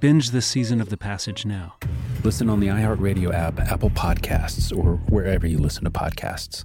Binge 0.00 0.30
this 0.30 0.46
season 0.46 0.80
of 0.80 0.90
The 0.90 0.96
Passage 0.96 1.44
now. 1.44 1.74
Listen 2.22 2.48
on 2.48 2.60
the 2.60 2.68
iHeartRadio 2.68 3.34
app, 3.34 3.58
Apple 3.58 3.90
Podcasts, 3.90 4.76
or 4.76 4.98
wherever 5.08 5.44
you 5.44 5.58
listen 5.58 5.82
to 5.84 5.90
podcasts. 5.90 6.64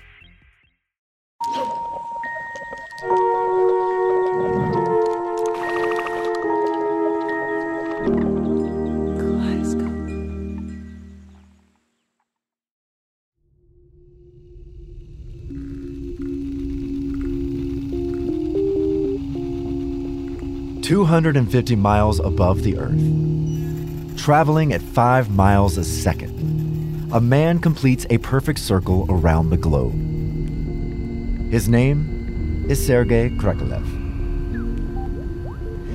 Two 20.91 21.05
hundred 21.05 21.37
and 21.37 21.49
fifty 21.49 21.77
miles 21.77 22.19
above 22.19 22.63
the 22.63 22.77
Earth, 22.77 22.99
traveling 24.17 24.73
at 24.73 24.81
five 24.81 25.29
miles 25.29 25.77
a 25.77 25.85
second, 25.85 27.09
a 27.13 27.21
man 27.21 27.59
completes 27.59 28.05
a 28.09 28.17
perfect 28.17 28.59
circle 28.59 29.05
around 29.07 29.51
the 29.51 29.55
globe. 29.55 29.93
His 31.49 31.69
name 31.69 32.65
is 32.67 32.85
Sergei 32.85 33.29
Krikalev. 33.29 33.85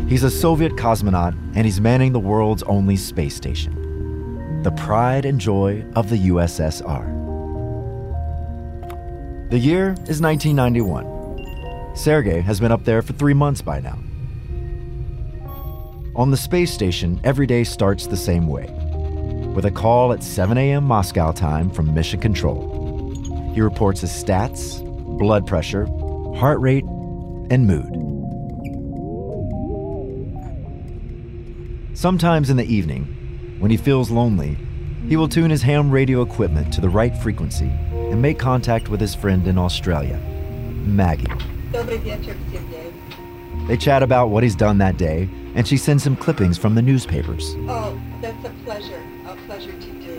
He's 0.09 0.23
a 0.23 0.31
Soviet 0.31 0.77
cosmonaut 0.77 1.35
and 1.55 1.67
he's 1.67 1.79
manning 1.79 2.15
the 2.15 2.19
world's 2.19 2.63
only 2.63 2.97
space 2.97 3.37
station, 3.37 4.63
the 4.63 4.71
pride 4.71 5.27
and 5.27 5.39
joy 5.39 5.85
of 5.95 6.09
the 6.09 6.29
USSR. 6.31 7.05
The 9.51 9.59
year 9.59 9.91
is 10.09 10.23
1991. 10.23 11.95
Sergei 11.95 12.41
has 12.41 12.61
been 12.61 12.73
up 12.73 12.87
there 12.87 13.03
for 13.03 13.13
three 13.13 13.35
months 13.35 13.61
by 13.61 13.81
now. 13.81 13.99
On 16.17 16.31
the 16.31 16.37
space 16.39 16.73
station, 16.73 17.21
every 17.25 17.47
day 17.47 17.63
starts 17.63 18.07
the 18.07 18.17
same 18.17 18.47
way 18.47 18.65
with 19.55 19.67
a 19.67 19.71
call 19.71 20.15
at 20.15 20.23
7 20.23 20.57
a.m. 20.57 20.83
Moscow 20.85 21.31
time 21.31 21.69
from 21.69 21.93
Mission 21.93 22.19
Control. 22.21 23.53
He 23.53 23.61
reports 23.61 24.01
his 24.01 24.11
stats, 24.11 24.83
blood 25.19 25.47
pressure, 25.47 25.85
heart 26.35 26.59
rate, 26.59 26.85
and 27.51 27.67
mood. 27.67 27.93
Sometimes 31.95 32.49
in 32.49 32.57
the 32.57 32.65
evening, 32.65 33.57
when 33.59 33.71
he 33.71 33.77
feels 33.77 34.11
lonely, 34.11 34.57
he 35.09 35.17
will 35.17 35.29
tune 35.29 35.51
his 35.51 35.61
ham 35.61 35.91
radio 35.91 36.23
equipment 36.23 36.73
to 36.73 36.81
the 36.81 36.89
right 36.89 37.15
frequency 37.19 37.71
and 37.93 38.23
make 38.23 38.39
contact 38.39 38.89
with 38.89 39.03
his 39.03 39.15
friend 39.15 39.47
in 39.47 39.59
Australia, 39.59 40.17
Maggie. 40.87 41.27
They 43.67 43.77
chat 43.77 44.03
about 44.03 44.31
what 44.31 44.45
he's 44.45 44.55
done 44.55 44.79
that 44.79 44.97
day, 44.97 45.29
and 45.57 45.67
she 45.67 45.77
sends 45.77 46.07
him 46.07 46.15
clippings 46.15 46.57
from 46.57 46.77
the 46.77 46.83
newspapers. 46.83 47.57
Oh, 47.69 48.01
that's 48.21 48.45
a 48.45 48.51
pleasure. 48.65 49.03
A 49.27 49.35
pleasure 49.47 49.73
to 49.73 49.93
do. 50.01 50.17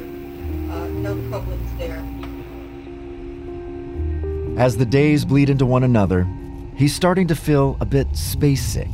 Uh, 0.69 0.87
no 0.87 1.15
problems 1.29 1.77
there. 1.77 2.03
As 4.61 4.75
the 4.75 4.85
days 4.85 5.23
bleed 5.23 5.49
into 5.49 5.65
one 5.65 5.83
another, 5.83 6.27
he's 6.75 6.93
starting 6.93 7.27
to 7.27 7.35
feel 7.35 7.77
a 7.79 7.85
bit 7.85 8.17
space 8.17 8.65
sick. 8.65 8.89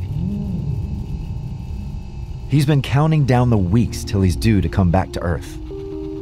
He's 2.48 2.66
been 2.66 2.82
counting 2.82 3.24
down 3.24 3.50
the 3.50 3.58
weeks 3.58 4.04
till 4.04 4.20
he's 4.20 4.36
due 4.36 4.60
to 4.60 4.68
come 4.68 4.92
back 4.92 5.10
to 5.14 5.22
Earth, 5.22 5.58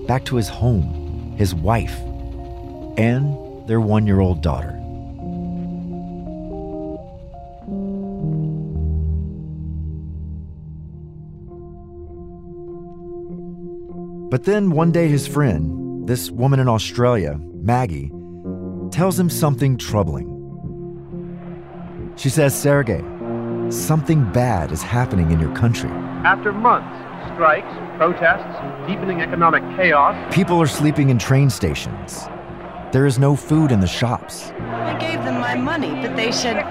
back 0.06 0.24
to 0.26 0.36
his 0.36 0.48
home, 0.48 1.34
his 1.36 1.54
wife, 1.54 1.98
and 2.96 3.36
their 3.68 3.80
one 3.80 4.06
year 4.06 4.20
old 4.20 4.40
daughter. 4.40 4.81
But 14.32 14.44
then 14.44 14.70
one 14.70 14.92
day, 14.92 15.08
his 15.08 15.26
friend, 15.26 16.08
this 16.08 16.30
woman 16.30 16.58
in 16.58 16.66
Australia, 16.66 17.38
Maggie, 17.52 18.10
tells 18.90 19.20
him 19.20 19.28
something 19.28 19.76
troubling. 19.76 20.26
She 22.16 22.30
says, 22.30 22.58
Sergei, 22.58 23.04
something 23.68 24.24
bad 24.32 24.72
is 24.72 24.80
happening 24.80 25.32
in 25.32 25.38
your 25.38 25.54
country. 25.54 25.90
After 26.24 26.50
months, 26.50 26.96
of 27.20 27.34
strikes, 27.34 27.70
protests, 27.98 28.88
deepening 28.88 29.20
economic 29.20 29.62
chaos, 29.76 30.16
People 30.34 30.62
are 30.62 30.66
sleeping 30.66 31.10
in 31.10 31.18
train 31.18 31.50
stations. 31.50 32.22
There 32.90 33.04
is 33.04 33.18
no 33.18 33.36
food 33.36 33.70
in 33.70 33.80
the 33.80 33.86
shops. 33.86 34.44
I 34.60 34.96
gave 34.98 35.22
them 35.24 35.42
my 35.42 35.56
money, 35.56 35.90
but 36.00 36.16
they 36.16 36.32
said, 36.32 36.64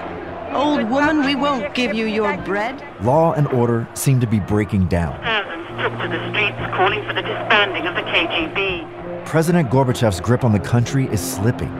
Old 0.54 0.90
woman, 0.90 1.24
we 1.24 1.34
won't 1.34 1.74
give 1.74 1.94
you 1.94 2.06
your 2.06 2.36
bread. 2.38 2.82
Law 3.02 3.32
and 3.32 3.46
order 3.48 3.88
seem 3.94 4.20
to 4.20 4.26
be 4.26 4.38
breaking 4.38 4.86
down. 4.88 5.18
Thousands 5.22 5.66
took 5.80 5.92
to 6.02 6.08
the 6.08 6.30
streets 6.30 6.76
calling 6.76 7.02
for 7.06 7.14
the 7.14 7.22
disbanding 7.22 7.86
of 7.86 7.94
the 7.94 8.02
KGB. 8.02 9.24
President 9.24 9.70
Gorbachev's 9.70 10.20
grip 10.20 10.44
on 10.44 10.52
the 10.52 10.60
country 10.60 11.06
is 11.06 11.20
slipping. 11.20 11.72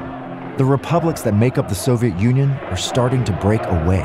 The 0.56 0.64
republics 0.64 1.22
that 1.22 1.34
make 1.34 1.58
up 1.58 1.68
the 1.68 1.74
Soviet 1.74 2.18
Union 2.18 2.50
are 2.70 2.76
starting 2.76 3.24
to 3.24 3.32
break 3.32 3.62
away. 3.66 4.00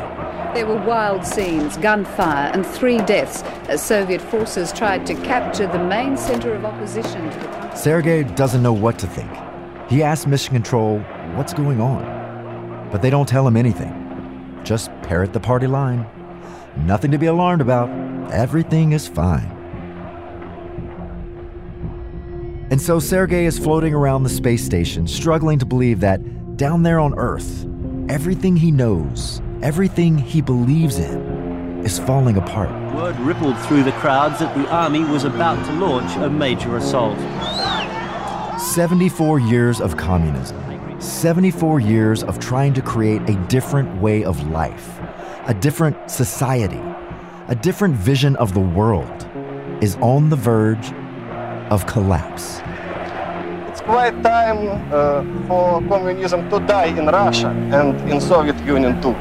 There 0.53 0.65
were 0.65 0.83
wild 0.85 1.25
scenes, 1.25 1.77
gunfire, 1.77 2.51
and 2.53 2.65
three 2.65 2.97
deaths 2.99 3.43
as 3.69 3.81
Soviet 3.81 4.21
forces 4.21 4.73
tried 4.73 5.05
to 5.05 5.13
capture 5.15 5.67
the 5.67 5.79
main 5.79 6.17
center 6.17 6.53
of 6.53 6.65
opposition 6.65 7.29
to 7.29 7.39
the 7.39 7.45
country. 7.45 7.77
Sergei 7.77 8.23
doesn't 8.23 8.63
know 8.63 8.73
what 8.73 8.97
to 8.99 9.07
think. 9.07 9.31
He 9.89 10.03
asks 10.03 10.25
Mission 10.25 10.53
Control 10.53 10.99
what's 11.35 11.53
going 11.53 11.79
on, 11.79 12.89
but 12.91 13.01
they 13.01 13.09
don't 13.09 13.29
tell 13.29 13.47
him 13.47 13.55
anything. 13.55 14.06
Just 14.67 14.91
parrot 15.01 15.31
the 15.31 15.39
party 15.39 15.65
line. 15.65 16.05
Nothing 16.75 17.11
to 17.11 17.17
be 17.17 17.27
alarmed 17.27 17.61
about. 17.61 17.87
Everything 18.33 18.91
is 18.91 19.07
fine. 19.07 19.49
And 22.69 22.81
so 22.81 22.99
Sergei 22.99 23.45
is 23.45 23.57
floating 23.57 23.93
around 23.93 24.23
the 24.23 24.29
space 24.29 24.65
station, 24.65 25.07
struggling 25.07 25.57
to 25.59 25.65
believe 25.65 26.01
that 26.01 26.57
down 26.57 26.83
there 26.83 26.99
on 26.99 27.17
Earth, 27.17 27.65
everything 28.09 28.57
he 28.57 28.69
knows, 28.69 29.41
everything 29.61 30.17
he 30.17 30.41
believes 30.41 30.99
in, 30.99 31.85
is 31.85 31.97
falling 31.99 32.35
apart. 32.35 32.69
Word 32.93 33.17
rippled 33.19 33.57
through 33.59 33.83
the 33.83 33.93
crowds 33.93 34.39
that 34.39 34.53
the 34.53 34.67
army 34.67 35.05
was 35.05 35.23
about 35.23 35.65
to 35.67 35.71
launch 35.75 36.13
a 36.17 36.29
major 36.29 36.75
assault. 36.75 37.17
74 38.59 39.39
years 39.39 39.79
of 39.79 39.95
communism, 39.95 40.61
74 40.99 41.79
years 41.79 42.23
of 42.23 42.39
trying 42.39 42.73
to 42.73 42.81
create 42.81 43.21
a 43.29 43.35
different 43.47 44.01
way 44.01 44.23
of 44.23 44.49
life, 44.49 44.99
a 45.45 45.53
different 45.53 46.09
society, 46.09 46.81
a 47.49 47.55
different 47.55 47.93
vision 47.93 48.35
of 48.37 48.55
the 48.55 48.59
world 48.59 49.27
is 49.79 49.95
on 49.97 50.29
the 50.29 50.35
verge 50.35 50.91
of 51.69 51.85
collapse. 51.85 52.61
It's 53.69 53.81
quite 53.81 54.23
time 54.23 54.91
uh, 54.91 55.23
for 55.47 55.87
communism 55.87 56.49
to 56.49 56.59
die 56.61 56.87
in 56.97 57.05
Russia 57.05 57.49
and 57.49 57.93
in 58.09 58.19
Soviet 58.19 58.57
Union 58.65 58.99
too. 58.99 59.15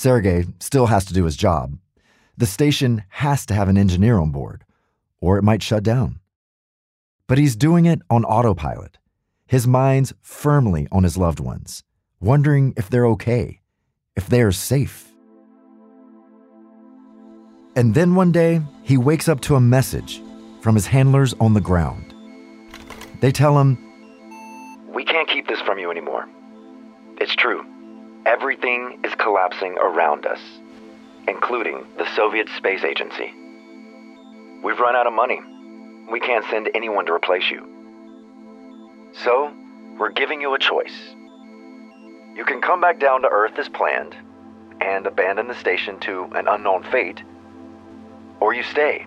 Sergei 0.00 0.46
still 0.60 0.86
has 0.86 1.04
to 1.04 1.12
do 1.12 1.26
his 1.26 1.36
job. 1.36 1.76
The 2.38 2.46
station 2.46 3.04
has 3.10 3.44
to 3.44 3.52
have 3.52 3.68
an 3.68 3.76
engineer 3.76 4.18
on 4.18 4.30
board, 4.30 4.64
or 5.20 5.36
it 5.36 5.42
might 5.42 5.62
shut 5.62 5.82
down. 5.82 6.20
But 7.26 7.36
he's 7.36 7.54
doing 7.54 7.84
it 7.84 8.00
on 8.08 8.24
autopilot, 8.24 8.96
his 9.46 9.66
mind's 9.66 10.14
firmly 10.22 10.88
on 10.90 11.02
his 11.02 11.18
loved 11.18 11.38
ones, 11.38 11.84
wondering 12.18 12.72
if 12.78 12.88
they're 12.88 13.08
okay, 13.08 13.60
if 14.16 14.26
they're 14.26 14.52
safe. 14.52 15.12
And 17.76 17.94
then 17.94 18.14
one 18.14 18.32
day, 18.32 18.62
he 18.82 18.96
wakes 18.96 19.28
up 19.28 19.42
to 19.42 19.54
a 19.54 19.60
message 19.60 20.22
from 20.62 20.76
his 20.76 20.86
handlers 20.86 21.34
on 21.40 21.52
the 21.52 21.60
ground. 21.60 22.14
They 23.20 23.32
tell 23.32 23.58
him, 23.60 23.76
We 24.94 25.04
can't 25.04 25.28
keep 25.28 25.46
this 25.46 25.60
from 25.60 25.78
you 25.78 25.90
anymore. 25.90 26.26
It's 27.18 27.34
true. 27.34 27.69
Everything 28.26 29.00
is 29.02 29.14
collapsing 29.14 29.78
around 29.78 30.26
us, 30.26 30.40
including 31.26 31.86
the 31.96 32.06
Soviet 32.14 32.48
Space 32.56 32.84
Agency. 32.84 33.32
We've 34.62 34.78
run 34.78 34.94
out 34.94 35.06
of 35.06 35.12
money. 35.14 35.40
We 36.10 36.20
can't 36.20 36.44
send 36.50 36.68
anyone 36.74 37.06
to 37.06 37.14
replace 37.14 37.50
you. 37.50 37.66
So, 39.24 39.52
we're 39.98 40.10
giving 40.10 40.40
you 40.42 40.54
a 40.54 40.58
choice. 40.58 40.94
You 42.36 42.44
can 42.44 42.60
come 42.60 42.80
back 42.80 43.00
down 43.00 43.22
to 43.22 43.28
Earth 43.28 43.58
as 43.58 43.68
planned 43.70 44.14
and 44.80 45.06
abandon 45.06 45.48
the 45.48 45.54
station 45.54 45.98
to 46.00 46.24
an 46.34 46.46
unknown 46.46 46.82
fate, 46.84 47.22
or 48.38 48.52
you 48.52 48.62
stay 48.62 49.06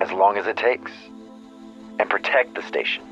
as 0.00 0.10
long 0.10 0.38
as 0.38 0.46
it 0.46 0.56
takes 0.56 0.90
and 1.98 2.08
protect 2.08 2.54
the 2.54 2.62
station, 2.62 3.04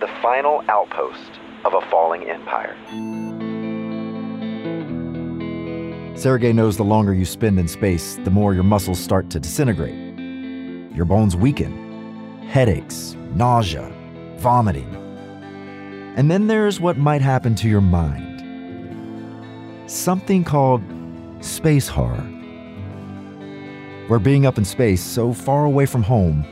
the 0.00 0.08
final 0.22 0.62
outpost 0.68 1.38
of 1.64 1.74
a 1.74 1.80
falling 1.82 2.28
empire. 2.28 2.76
Sergei 6.18 6.52
knows 6.52 6.76
the 6.76 6.82
longer 6.82 7.14
you 7.14 7.24
spend 7.24 7.60
in 7.60 7.68
space, 7.68 8.16
the 8.24 8.30
more 8.30 8.52
your 8.52 8.64
muscles 8.64 8.98
start 8.98 9.30
to 9.30 9.38
disintegrate. 9.38 10.18
Your 10.92 11.04
bones 11.04 11.36
weaken, 11.36 12.42
headaches, 12.48 13.14
nausea, 13.36 13.88
vomiting. 14.38 14.92
And 16.16 16.28
then 16.28 16.48
there's 16.48 16.80
what 16.80 16.98
might 16.98 17.22
happen 17.22 17.54
to 17.54 17.68
your 17.68 17.80
mind 17.80 18.24
something 19.86 20.42
called 20.42 20.82
space 21.40 21.86
horror, 21.86 22.26
where 24.08 24.18
being 24.18 24.44
up 24.44 24.58
in 24.58 24.64
space 24.64 25.00
so 25.00 25.32
far 25.32 25.66
away 25.66 25.86
from 25.86 26.02
home 26.02 26.44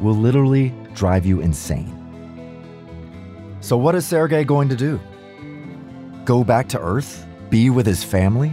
will 0.00 0.16
literally 0.16 0.74
drive 0.94 1.24
you 1.24 1.40
insane. 1.40 1.96
So, 3.60 3.76
what 3.76 3.94
is 3.94 4.04
Sergei 4.04 4.42
going 4.42 4.68
to 4.68 4.76
do? 4.76 4.98
Go 6.24 6.42
back 6.42 6.68
to 6.70 6.80
Earth? 6.80 7.24
Be 7.50 7.70
with 7.70 7.86
his 7.86 8.02
family? 8.02 8.52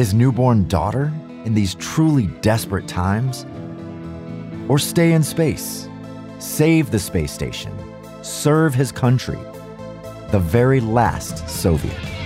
His 0.00 0.14
newborn 0.14 0.66
daughter 0.66 1.12
in 1.44 1.52
these 1.52 1.74
truly 1.74 2.26
desperate 2.40 2.88
times? 2.88 3.44
Or 4.66 4.78
stay 4.78 5.12
in 5.12 5.22
space, 5.22 5.90
save 6.38 6.90
the 6.90 6.98
space 6.98 7.30
station, 7.30 7.78
serve 8.22 8.72
his 8.72 8.92
country, 8.92 9.38
the 10.30 10.38
very 10.38 10.80
last 10.80 11.46
Soviet? 11.50 12.19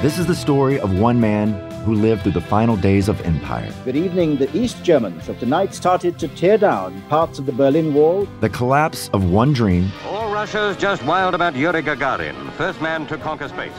This 0.00 0.16
is 0.16 0.26
the 0.26 0.34
story 0.36 0.78
of 0.78 0.96
one 0.96 1.20
man 1.20 1.54
who 1.82 1.92
lived 1.92 2.22
through 2.22 2.30
the 2.30 2.40
final 2.40 2.76
days 2.76 3.08
of 3.08 3.20
empire. 3.22 3.74
Good 3.84 3.96
evening. 3.96 4.36
The 4.36 4.48
East 4.56 4.84
Germans 4.84 5.26
have 5.26 5.40
tonight 5.40 5.74
started 5.74 6.20
to 6.20 6.28
tear 6.28 6.56
down 6.56 7.02
parts 7.08 7.40
of 7.40 7.46
the 7.46 7.52
Berlin 7.52 7.92
Wall. 7.92 8.28
The 8.38 8.48
collapse 8.48 9.08
of 9.08 9.28
one 9.28 9.52
dream. 9.52 9.90
All 10.04 10.32
Russia's 10.32 10.76
just 10.76 11.02
wild 11.02 11.34
about 11.34 11.56
Yuri 11.56 11.82
Gagarin, 11.82 12.52
first 12.52 12.80
man 12.80 13.08
to 13.08 13.18
conquer 13.18 13.48
space. 13.48 13.72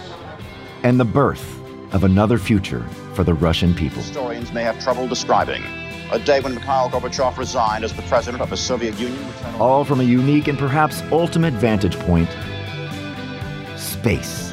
And 0.83 0.99
the 0.99 1.05
birth 1.05 1.57
of 1.93 2.03
another 2.03 2.37
future 2.37 2.85
for 3.13 3.23
the 3.23 3.33
Russian 3.33 3.73
people. 3.73 4.01
Historians 4.01 4.51
may 4.51 4.63
have 4.63 4.77
trouble 4.83 5.07
describing. 5.07 5.63
A 6.11 6.19
day 6.19 6.41
when 6.41 6.53
Mikhail 6.53 6.89
Gorbachev 6.89 7.37
resigned 7.37 7.85
as 7.85 7.93
the 7.93 8.01
president 8.01 8.43
of 8.43 8.49
the 8.49 8.57
Soviet 8.57 8.99
Union. 8.99 9.25
All 9.57 9.85
from 9.85 10.01
a 10.01 10.03
unique 10.03 10.49
and 10.49 10.59
perhaps 10.59 11.01
ultimate 11.13 11.53
vantage 11.53 11.97
point 11.99 12.27
space 13.77 14.48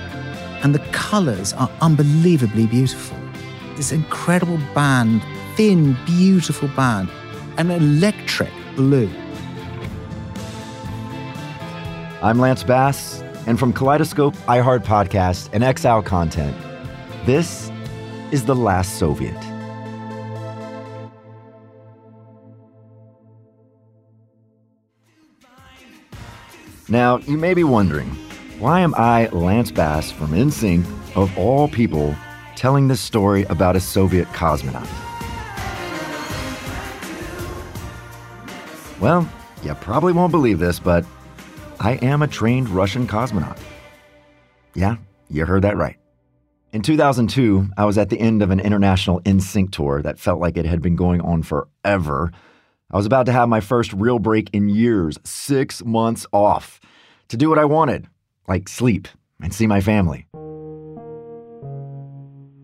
and 0.66 0.74
the 0.74 0.80
colors 0.90 1.52
are 1.52 1.70
unbelievably 1.80 2.66
beautiful. 2.66 3.16
This 3.76 3.92
incredible 3.92 4.58
band, 4.74 5.22
thin, 5.54 5.96
beautiful 6.04 6.66
band, 6.70 7.08
an 7.56 7.70
electric 7.70 8.50
blue. 8.74 9.08
I'm 12.20 12.40
Lance 12.40 12.64
Bass, 12.64 13.22
and 13.46 13.60
from 13.60 13.72
Kaleidoscope, 13.72 14.34
iHeart 14.48 14.82
Podcast, 14.82 15.50
and 15.52 15.62
Exile 15.62 16.02
Content, 16.02 16.56
this 17.26 17.70
is 18.32 18.46
The 18.46 18.56
Last 18.56 18.98
Soviet. 18.98 19.40
Now, 26.88 27.18
you 27.18 27.36
may 27.36 27.54
be 27.54 27.62
wondering, 27.62 28.16
why 28.58 28.80
am 28.80 28.94
I, 28.96 29.28
Lance 29.28 29.70
Bass 29.70 30.10
from 30.10 30.30
NSYNC, 30.30 30.84
of 31.14 31.36
all 31.36 31.68
people, 31.68 32.16
telling 32.54 32.88
this 32.88 33.00
story 33.00 33.44
about 33.44 33.76
a 33.76 33.80
Soviet 33.80 34.26
cosmonaut? 34.28 34.88
Well, 38.98 39.28
you 39.62 39.74
probably 39.74 40.14
won't 40.14 40.32
believe 40.32 40.58
this, 40.58 40.78
but 40.78 41.04
I 41.80 41.92
am 41.96 42.22
a 42.22 42.26
trained 42.26 42.70
Russian 42.70 43.06
cosmonaut. 43.06 43.58
Yeah, 44.74 44.96
you 45.28 45.44
heard 45.44 45.62
that 45.62 45.76
right. 45.76 45.98
In 46.72 46.80
2002, 46.80 47.68
I 47.76 47.84
was 47.84 47.98
at 47.98 48.08
the 48.08 48.18
end 48.18 48.42
of 48.42 48.50
an 48.50 48.60
international 48.60 49.20
NSYNC 49.20 49.70
tour 49.70 50.00
that 50.00 50.18
felt 50.18 50.40
like 50.40 50.56
it 50.56 50.64
had 50.64 50.80
been 50.80 50.96
going 50.96 51.20
on 51.20 51.42
forever. 51.42 52.32
I 52.90 52.96
was 52.96 53.06
about 53.06 53.26
to 53.26 53.32
have 53.32 53.50
my 53.50 53.60
first 53.60 53.92
real 53.92 54.18
break 54.18 54.48
in 54.54 54.70
years, 54.70 55.18
six 55.24 55.84
months 55.84 56.26
off, 56.32 56.80
to 57.28 57.36
do 57.36 57.50
what 57.50 57.58
I 57.58 57.66
wanted 57.66 58.08
like 58.48 58.68
sleep 58.68 59.08
and 59.42 59.52
see 59.52 59.66
my 59.66 59.80
family. 59.80 60.26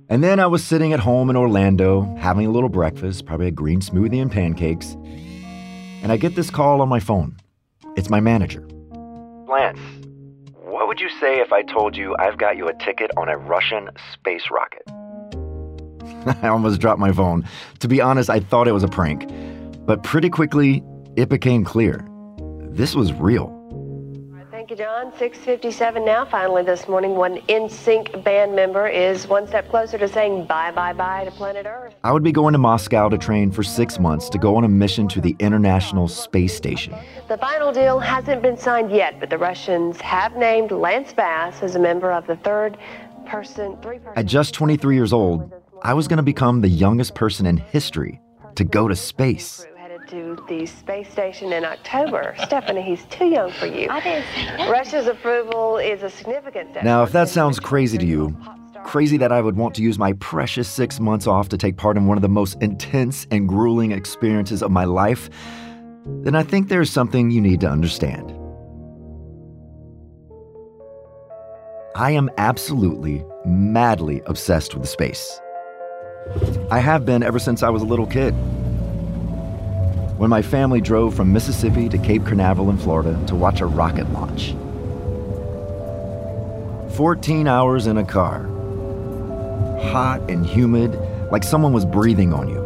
And 0.09 0.23
then 0.23 0.41
I 0.41 0.47
was 0.47 0.63
sitting 0.63 0.93
at 0.93 1.01
home 1.01 1.31
in 1.31 1.37
Orlando 1.37 2.15
having 2.19 2.47
a 2.47 2.51
little 2.51 2.69
breakfast, 2.69 3.25
probably 3.25 3.47
a 3.47 3.51
green 3.51 3.81
smoothie 3.81 4.21
and 4.21 4.31
pancakes, 4.31 4.95
and 6.03 6.13
I 6.13 6.17
get 6.17 6.35
this 6.35 6.51
call 6.51 6.83
on 6.83 6.89
my 6.89 7.01
phone. 7.01 7.37
It's 7.97 8.11
my 8.11 8.21
manager. 8.21 8.67
Lance, 9.49 9.81
what 10.55 10.87
would 10.89 11.01
you 11.01 11.09
say 11.21 11.41
if 11.41 11.53
I 11.53 11.63
told 11.63 11.97
you 11.97 12.15
I've 12.19 12.39
got 12.39 12.57
you 12.57 12.69
a 12.69 12.75
ticket 12.75 13.11
on 13.17 13.29
a 13.29 13.39
Russian 13.39 13.89
space 14.13 14.45
rocket? 14.51 14.83
I 16.43 16.49
almost 16.49 16.81
dropped 16.81 17.01
my 17.01 17.13
phone. 17.13 17.47
To 17.81 17.89
be 17.89 18.01
honest, 18.01 18.29
I 18.29 18.41
thought 18.41 18.69
it 18.69 18.73
was 18.73 18.83
a 18.83 18.89
prank. 18.89 19.31
But 19.87 20.03
pretty 20.03 20.29
quickly, 20.29 20.83
it 21.17 21.29
became 21.29 21.65
clear 21.65 22.07
this 22.73 22.95
was 22.95 23.13
real. 23.13 23.62
Thank 24.63 24.71
you, 24.71 24.77
John. 24.77 25.13
657 25.19 26.05
now. 26.05 26.25
Finally, 26.25 26.63
this 26.63 26.87
morning, 26.87 27.17
one 27.17 27.39
NSYNC 27.49 28.23
band 28.23 28.55
member 28.55 28.87
is 28.87 29.27
one 29.27 29.49
step 29.49 29.69
closer 29.69 29.99
to 29.99 30.07
saying 30.07 30.47
bye, 30.47 30.71
bye, 30.71 30.93
bye 30.93 31.25
to 31.25 31.33
planet 31.33 31.67
Earth. 31.67 31.97
I 32.05 32.13
would 32.13 32.23
be 32.23 32.31
going 32.31 32.53
to 32.53 32.59
Moscow 32.59 33.09
to 33.09 33.19
train 33.19 33.51
for 33.51 33.65
six 33.65 33.99
months 33.99 34.29
to 34.29 34.39
go 34.39 34.55
on 34.55 34.63
a 34.63 34.69
mission 34.69 35.09
to 35.09 35.21
the 35.21 35.35
International 35.41 36.07
Space 36.07 36.55
Station. 36.55 36.95
The 37.27 37.39
final 37.39 37.73
deal 37.73 37.99
hasn't 37.99 38.41
been 38.41 38.57
signed 38.57 38.93
yet, 38.93 39.19
but 39.19 39.31
the 39.31 39.39
Russians 39.39 40.01
have 40.01 40.37
named 40.37 40.71
Lance 40.71 41.13
Bass 41.13 41.61
as 41.61 41.75
a 41.75 41.81
member 41.81 42.13
of 42.13 42.29
the 42.29 42.37
third 42.37 42.79
person, 43.27 43.77
three 43.83 43.99
person. 43.99 44.13
At 44.15 44.27
just 44.27 44.55
23 44.55 44.95
years 44.95 45.13
old, 45.13 45.53
I 45.83 45.93
was 45.93 46.07
going 46.07 46.19
to 46.19 46.23
become 46.23 46.61
the 46.61 46.69
youngest 46.69 47.17
person 47.17 47.47
in 47.47 47.57
history 47.57 48.21
to 48.55 48.63
go 48.63 48.87
to 48.87 48.95
space 48.95 49.67
to 50.13 50.37
the 50.47 50.67
space 50.67 51.11
station 51.11 51.55
in 51.55 51.65
October. 51.65 52.35
Stephanie, 52.45 52.83
he's 52.83 53.05
too 53.07 53.25
young 53.25 53.51
for 53.51 53.65
you. 53.65 53.89
I 53.89 54.01
didn't 54.01 54.27
say 54.35 54.45
that. 54.45 54.71
Russia's 54.71 55.07
approval 55.07 55.79
is 55.79 56.03
a 56.03 56.11
significant 56.11 56.73
step. 56.73 56.85
Now, 56.85 57.03
if 57.03 57.13
that 57.13 57.31
sounds 57.31 57.59
crazy 57.59 57.97
to 57.97 58.05
you, 58.05 58.37
crazy 58.85 59.17
that 59.17 59.33
I 59.33 59.41
would 59.41 59.57
want 59.57 59.75
to 59.77 59.83
use 59.83 59.99
my 59.99 60.13
precious 60.15 60.69
six 60.69 61.01
months 61.01 61.27
off 61.27 61.49
to 61.49 61.57
take 61.57 61.79
part 61.79 61.97
in 61.97 62.07
one 62.07 62.19
of 62.19 62.23
the 62.23 62.29
most 62.29 62.61
intense 62.61 63.27
and 63.31 63.49
grueling 63.49 63.93
experiences 63.93 64.63
of 64.63 64.71
my 64.71 64.85
life, 64.85 65.31
then 66.05 66.35
I 66.35 66.43
think 66.43 66.69
there's 66.69 66.91
something 66.91 67.31
you 67.31 67.41
need 67.41 67.61
to 67.61 67.69
understand. 67.69 68.39
I 71.97 72.11
am 72.11 72.29
absolutely, 72.37 73.25
madly 73.47 74.21
obsessed 74.27 74.75
with 74.75 74.87
space. 74.91 75.41
I 76.71 76.81
have 76.81 77.07
been 77.07 77.23
ever 77.23 77.39
since 77.39 77.63
I 77.63 77.71
was 77.71 77.81
a 77.81 77.87
little 77.87 78.07
kid. 78.07 78.35
When 80.23 80.31
my 80.31 80.41
family 80.41 80.81
drove 80.81 81.17
from 81.17 81.33
Mississippi 81.33 81.89
to 81.89 81.99
Cape 81.99 82.25
Canaveral 82.25 82.71
in 82.71 82.79
Florida 82.79 83.21
to 83.27 83.35
watch 83.35 83.61
a 83.61 83.67
rocket 83.67 84.09
launch. 84.13 84.55
14 86.95 87.49
hours 87.49 87.89
in 87.89 87.97
a 87.97 88.05
car, 88.05 88.45
hot 89.91 90.21
and 90.31 90.47
humid, 90.47 90.97
like 91.33 91.43
someone 91.43 91.73
was 91.73 91.85
breathing 91.85 92.33
on 92.33 92.49
you. 92.49 92.61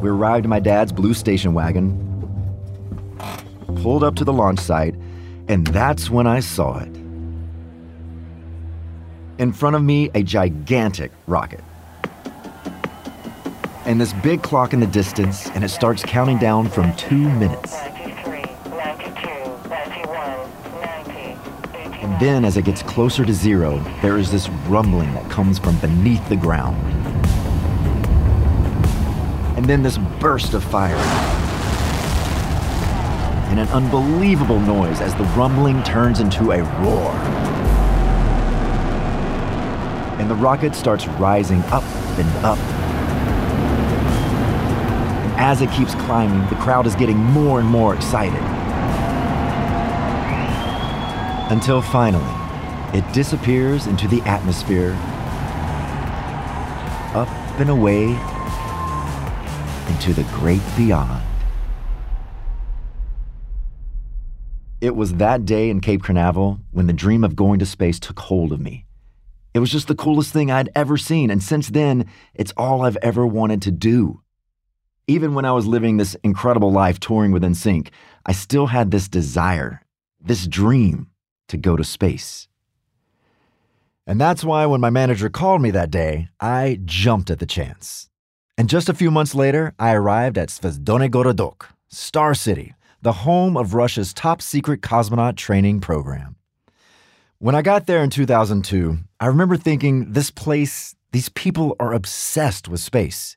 We 0.00 0.10
arrived 0.10 0.46
in 0.46 0.50
my 0.50 0.58
dad's 0.58 0.90
blue 0.90 1.14
station 1.14 1.54
wagon, 1.54 1.94
pulled 3.82 4.02
up 4.02 4.16
to 4.16 4.24
the 4.24 4.32
launch 4.32 4.58
site, 4.58 4.96
and 5.46 5.64
that's 5.68 6.10
when 6.10 6.26
I 6.26 6.40
saw 6.40 6.80
it. 6.80 6.92
In 9.38 9.52
front 9.52 9.76
of 9.76 9.82
me, 9.84 10.10
a 10.12 10.24
gigantic 10.24 11.12
rocket. 11.28 11.62
And 13.84 14.00
this 14.00 14.12
big 14.12 14.42
clock 14.42 14.72
in 14.72 14.78
the 14.78 14.86
distance, 14.86 15.48
and 15.48 15.64
it 15.64 15.68
starts 15.68 16.04
counting 16.04 16.38
down 16.38 16.68
from 16.68 16.94
two 16.94 17.16
minutes. 17.16 17.74
And 22.00 22.20
then, 22.20 22.44
as 22.44 22.56
it 22.56 22.64
gets 22.64 22.80
closer 22.82 23.24
to 23.24 23.32
zero, 23.32 23.78
there 24.00 24.18
is 24.18 24.30
this 24.30 24.48
rumbling 24.68 25.12
that 25.14 25.28
comes 25.28 25.58
from 25.58 25.76
beneath 25.78 26.26
the 26.28 26.36
ground. 26.36 26.76
And 29.56 29.66
then 29.66 29.82
this 29.82 29.98
burst 30.20 30.54
of 30.54 30.62
fire. 30.62 30.94
And 33.50 33.58
an 33.58 33.68
unbelievable 33.68 34.60
noise 34.60 35.00
as 35.00 35.12
the 35.16 35.24
rumbling 35.36 35.82
turns 35.82 36.20
into 36.20 36.52
a 36.52 36.62
roar. 36.80 37.10
And 40.20 40.30
the 40.30 40.36
rocket 40.36 40.76
starts 40.76 41.08
rising 41.08 41.62
up 41.64 41.82
and 42.16 42.44
up. 42.44 42.58
As 45.44 45.60
it 45.60 45.72
keeps 45.72 45.92
climbing, 45.96 46.48
the 46.50 46.62
crowd 46.62 46.86
is 46.86 46.94
getting 46.94 47.16
more 47.16 47.58
and 47.58 47.68
more 47.68 47.96
excited. 47.96 48.40
Until 51.50 51.82
finally, 51.82 52.24
it 52.96 53.12
disappears 53.12 53.88
into 53.88 54.06
the 54.06 54.20
atmosphere, 54.20 54.92
up 57.16 57.26
and 57.58 57.70
away 57.70 58.04
into 59.92 60.14
the 60.14 60.22
great 60.32 60.62
beyond. 60.76 61.20
It 64.80 64.94
was 64.94 65.14
that 65.14 65.44
day 65.44 65.70
in 65.70 65.80
Cape 65.80 66.04
Canaveral 66.04 66.60
when 66.70 66.86
the 66.86 66.92
dream 66.92 67.24
of 67.24 67.34
going 67.34 67.58
to 67.58 67.66
space 67.66 67.98
took 67.98 68.20
hold 68.20 68.52
of 68.52 68.60
me. 68.60 68.86
It 69.54 69.58
was 69.58 69.72
just 69.72 69.88
the 69.88 69.96
coolest 69.96 70.32
thing 70.32 70.52
I'd 70.52 70.70
ever 70.76 70.96
seen, 70.96 71.32
and 71.32 71.42
since 71.42 71.68
then, 71.68 72.08
it's 72.32 72.54
all 72.56 72.82
I've 72.82 72.96
ever 73.02 73.26
wanted 73.26 73.60
to 73.62 73.72
do. 73.72 74.21
Even 75.06 75.34
when 75.34 75.44
I 75.44 75.52
was 75.52 75.66
living 75.66 75.96
this 75.96 76.14
incredible 76.22 76.72
life 76.72 77.00
touring 77.00 77.32
with 77.32 77.42
NSYNC, 77.42 77.88
I 78.24 78.32
still 78.32 78.66
had 78.66 78.90
this 78.90 79.08
desire, 79.08 79.82
this 80.20 80.46
dream 80.46 81.08
to 81.48 81.56
go 81.56 81.76
to 81.76 81.84
space. 81.84 82.48
And 84.06 84.20
that's 84.20 84.44
why 84.44 84.66
when 84.66 84.80
my 84.80 84.90
manager 84.90 85.28
called 85.28 85.62
me 85.62 85.70
that 85.72 85.90
day, 85.90 86.28
I 86.40 86.80
jumped 86.84 87.30
at 87.30 87.38
the 87.38 87.46
chance. 87.46 88.08
And 88.58 88.68
just 88.68 88.88
a 88.88 88.94
few 88.94 89.10
months 89.10 89.34
later, 89.34 89.74
I 89.78 89.92
arrived 89.92 90.38
at 90.38 90.48
Zvyozdny 90.48 91.10
Gorodok, 91.10 91.66
Star 91.88 92.34
City, 92.34 92.74
the 93.00 93.12
home 93.12 93.56
of 93.56 93.74
Russia's 93.74 94.12
top 94.12 94.40
secret 94.40 94.80
cosmonaut 94.80 95.36
training 95.36 95.80
program. 95.80 96.36
When 97.38 97.56
I 97.56 97.62
got 97.62 97.86
there 97.86 98.04
in 98.04 98.10
2002, 98.10 98.98
I 99.18 99.26
remember 99.26 99.56
thinking 99.56 100.12
this 100.12 100.30
place, 100.30 100.94
these 101.10 101.28
people 101.30 101.74
are 101.80 101.92
obsessed 101.92 102.68
with 102.68 102.78
space, 102.78 103.36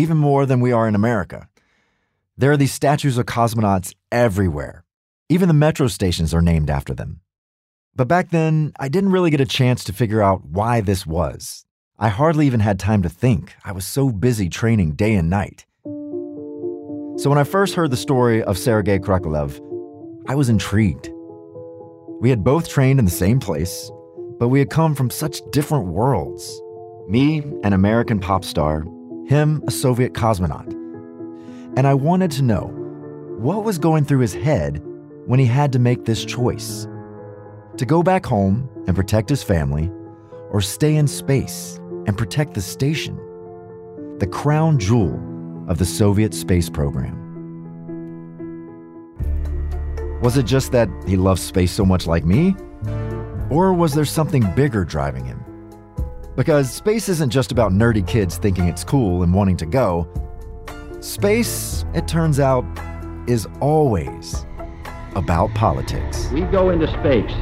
even 0.00 0.16
more 0.16 0.46
than 0.46 0.60
we 0.60 0.72
are 0.72 0.88
in 0.88 0.94
America. 0.94 1.48
There 2.36 2.50
are 2.50 2.56
these 2.56 2.72
statues 2.72 3.18
of 3.18 3.26
cosmonauts 3.26 3.94
everywhere. 4.10 4.84
Even 5.28 5.46
the 5.46 5.54
metro 5.54 5.88
stations 5.88 6.32
are 6.32 6.40
named 6.40 6.70
after 6.70 6.94
them. 6.94 7.20
But 7.94 8.08
back 8.08 8.30
then, 8.30 8.72
I 8.80 8.88
didn't 8.88 9.12
really 9.12 9.30
get 9.30 9.42
a 9.42 9.46
chance 9.46 9.84
to 9.84 9.92
figure 9.92 10.22
out 10.22 10.46
why 10.46 10.80
this 10.80 11.06
was. 11.06 11.66
I 11.98 12.08
hardly 12.08 12.46
even 12.46 12.60
had 12.60 12.78
time 12.78 13.02
to 13.02 13.10
think. 13.10 13.54
I 13.62 13.72
was 13.72 13.86
so 13.86 14.08
busy 14.08 14.48
training 14.48 14.92
day 14.92 15.14
and 15.14 15.28
night. 15.28 15.66
So 15.84 17.28
when 17.28 17.38
I 17.38 17.44
first 17.44 17.74
heard 17.74 17.90
the 17.90 17.98
story 17.98 18.42
of 18.42 18.56
Sergei 18.56 18.98
Krikalev, 18.98 19.60
I 20.26 20.34
was 20.34 20.48
intrigued. 20.48 21.10
We 22.20 22.30
had 22.30 22.42
both 22.42 22.70
trained 22.70 22.98
in 22.98 23.04
the 23.04 23.10
same 23.10 23.38
place, 23.38 23.90
but 24.38 24.48
we 24.48 24.60
had 24.60 24.70
come 24.70 24.94
from 24.94 25.10
such 25.10 25.42
different 25.50 25.88
worlds. 25.88 26.62
Me, 27.06 27.42
an 27.64 27.74
American 27.74 28.18
pop 28.18 28.44
star, 28.46 28.86
him, 29.30 29.62
a 29.68 29.70
Soviet 29.70 30.12
cosmonaut. 30.12 30.66
And 31.76 31.86
I 31.86 31.94
wanted 31.94 32.32
to 32.32 32.42
know 32.42 32.64
what 33.38 33.64
was 33.64 33.78
going 33.78 34.04
through 34.04 34.18
his 34.18 34.34
head 34.34 34.82
when 35.26 35.38
he 35.38 35.46
had 35.46 35.72
to 35.72 35.78
make 35.78 36.04
this 36.04 36.24
choice 36.24 36.88
to 37.76 37.86
go 37.86 38.02
back 38.02 38.26
home 38.26 38.68
and 38.88 38.96
protect 38.96 39.28
his 39.28 39.44
family, 39.44 39.88
or 40.50 40.60
stay 40.60 40.96
in 40.96 41.06
space 41.06 41.78
and 42.06 42.18
protect 42.18 42.54
the 42.54 42.60
station, 42.60 43.16
the 44.18 44.26
crown 44.26 44.78
jewel 44.80 45.14
of 45.68 45.78
the 45.78 45.86
Soviet 45.86 46.34
space 46.34 46.68
program. 46.68 47.16
Was 50.20 50.36
it 50.36 50.44
just 50.44 50.72
that 50.72 50.88
he 51.06 51.16
loved 51.16 51.40
space 51.40 51.70
so 51.70 51.84
much 51.84 52.08
like 52.08 52.24
me? 52.24 52.56
Or 53.48 53.72
was 53.72 53.94
there 53.94 54.04
something 54.04 54.44
bigger 54.56 54.84
driving 54.84 55.24
him? 55.24 55.39
Because 56.36 56.72
space 56.72 57.08
isn't 57.08 57.30
just 57.30 57.50
about 57.50 57.72
nerdy 57.72 58.06
kids 58.06 58.38
thinking 58.38 58.66
it's 58.66 58.84
cool 58.84 59.22
and 59.22 59.34
wanting 59.34 59.56
to 59.58 59.66
go. 59.66 60.08
Space, 61.00 61.84
it 61.94 62.06
turns 62.06 62.38
out, 62.38 62.64
is 63.28 63.48
always 63.60 64.46
about 65.16 65.52
politics. 65.54 66.28
We 66.32 66.42
go 66.42 66.70
into 66.70 66.86
space 66.86 67.34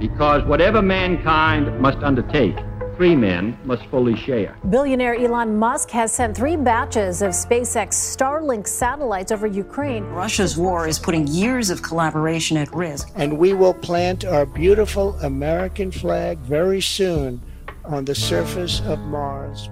because 0.00 0.44
whatever 0.44 0.82
mankind 0.82 1.80
must 1.80 1.98
undertake, 1.98 2.56
three 2.96 3.14
men 3.14 3.56
must 3.64 3.86
fully 3.86 4.16
share. 4.16 4.56
Billionaire 4.70 5.14
Elon 5.14 5.56
Musk 5.56 5.90
has 5.90 6.12
sent 6.12 6.36
three 6.36 6.56
batches 6.56 7.22
of 7.22 7.30
SpaceX 7.32 7.90
Starlink 7.90 8.66
satellites 8.66 9.30
over 9.30 9.46
Ukraine. 9.46 10.04
Russia's 10.04 10.56
war 10.56 10.88
is 10.88 10.98
putting 10.98 11.26
years 11.26 11.70
of 11.70 11.82
collaboration 11.82 12.56
at 12.56 12.74
risk. 12.74 13.10
And 13.14 13.38
we 13.38 13.52
will 13.52 13.74
plant 13.74 14.24
our 14.24 14.46
beautiful 14.46 15.14
American 15.20 15.92
flag 15.92 16.38
very 16.38 16.80
soon 16.80 17.40
on 17.88 18.04
the 18.04 18.14
surface 18.14 18.80
of 18.82 18.98
Mars. 19.00 19.70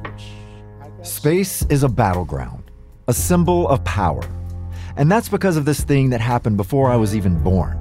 Space 1.02 1.64
is 1.66 1.82
a 1.82 1.88
battleground, 1.88 2.70
a 3.08 3.14
symbol 3.14 3.68
of 3.68 3.84
power. 3.84 4.22
And 4.96 5.10
that's 5.10 5.28
because 5.28 5.56
of 5.56 5.64
this 5.64 5.82
thing 5.82 6.10
that 6.10 6.20
happened 6.20 6.56
before 6.56 6.90
I 6.90 6.96
was 6.96 7.16
even 7.16 7.42
born, 7.42 7.76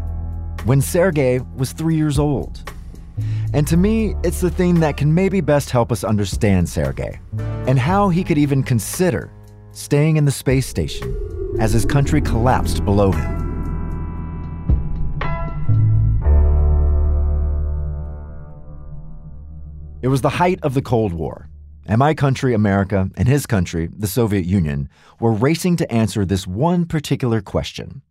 when 0.66 0.82
Sergei 0.82 1.40
was 1.56 1.72
three 1.72 1.96
years 1.96 2.18
old. 2.18 2.72
And 3.54 3.68
to 3.68 3.78
me, 3.78 4.16
it's 4.24 4.42
the 4.42 4.50
thing 4.50 4.80
that 4.80 4.98
can 4.98 5.14
maybe 5.14 5.40
best 5.40 5.70
help 5.70 5.92
us 5.92 6.04
understand 6.04 6.68
Sergei 6.68 7.20
and 7.68 7.78
how 7.78 8.10
he 8.10 8.24
could 8.24 8.40
even 8.40 8.64
consider 8.64 9.32
staying 9.72 10.18
in 10.18 10.26
the 10.26 10.32
space 10.32 10.66
station 10.66 11.56
as 11.60 11.72
his 11.72 11.86
country 11.86 12.22
collapsed 12.22 12.84
below 12.84 13.12
him. 13.12 13.43
It 20.04 20.10
was 20.10 20.20
the 20.20 20.32
height 20.32 20.60
of 20.64 20.74
the 20.74 20.82
Cold 20.82 21.14
War, 21.14 21.48
and 21.86 21.98
my 21.98 22.14
country, 22.14 22.54
America, 22.54 23.10
and 23.16 23.26
his 23.26 23.46
country, 23.46 23.88
the 23.98 24.06
Soviet 24.06 24.44
Union, 24.44 24.90
were 25.22 25.32
racing 25.32 25.78
to 25.78 25.90
answer 25.90 26.26
this 26.26 26.46
one 26.46 26.86
particular 26.86 27.40
question 27.40 28.02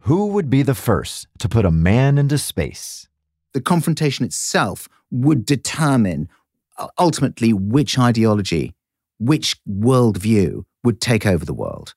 Who 0.00 0.26
would 0.26 0.50
be 0.50 0.62
the 0.64 0.74
first 0.74 1.28
to 1.38 1.48
put 1.48 1.64
a 1.64 1.70
man 1.70 2.18
into 2.18 2.36
space? 2.36 3.08
The 3.52 3.60
confrontation 3.60 4.24
itself 4.24 4.88
would 5.12 5.46
determine 5.46 6.28
uh, 6.76 6.88
ultimately 6.98 7.52
which 7.52 7.96
ideology, 7.96 8.74
which 9.20 9.56
worldview 9.68 10.64
would 10.82 11.00
take 11.00 11.26
over 11.26 11.44
the 11.44 11.54
world. 11.54 11.94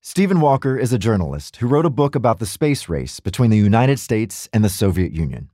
Stephen 0.00 0.40
Walker 0.40 0.78
is 0.78 0.92
a 0.92 0.98
journalist 0.98 1.56
who 1.56 1.66
wrote 1.66 1.86
a 1.86 1.90
book 1.90 2.14
about 2.14 2.38
the 2.38 2.46
space 2.46 2.88
race 2.88 3.18
between 3.18 3.50
the 3.50 3.56
United 3.56 3.98
States 3.98 4.48
and 4.52 4.62
the 4.62 4.68
Soviet 4.68 5.10
Union. 5.10 5.50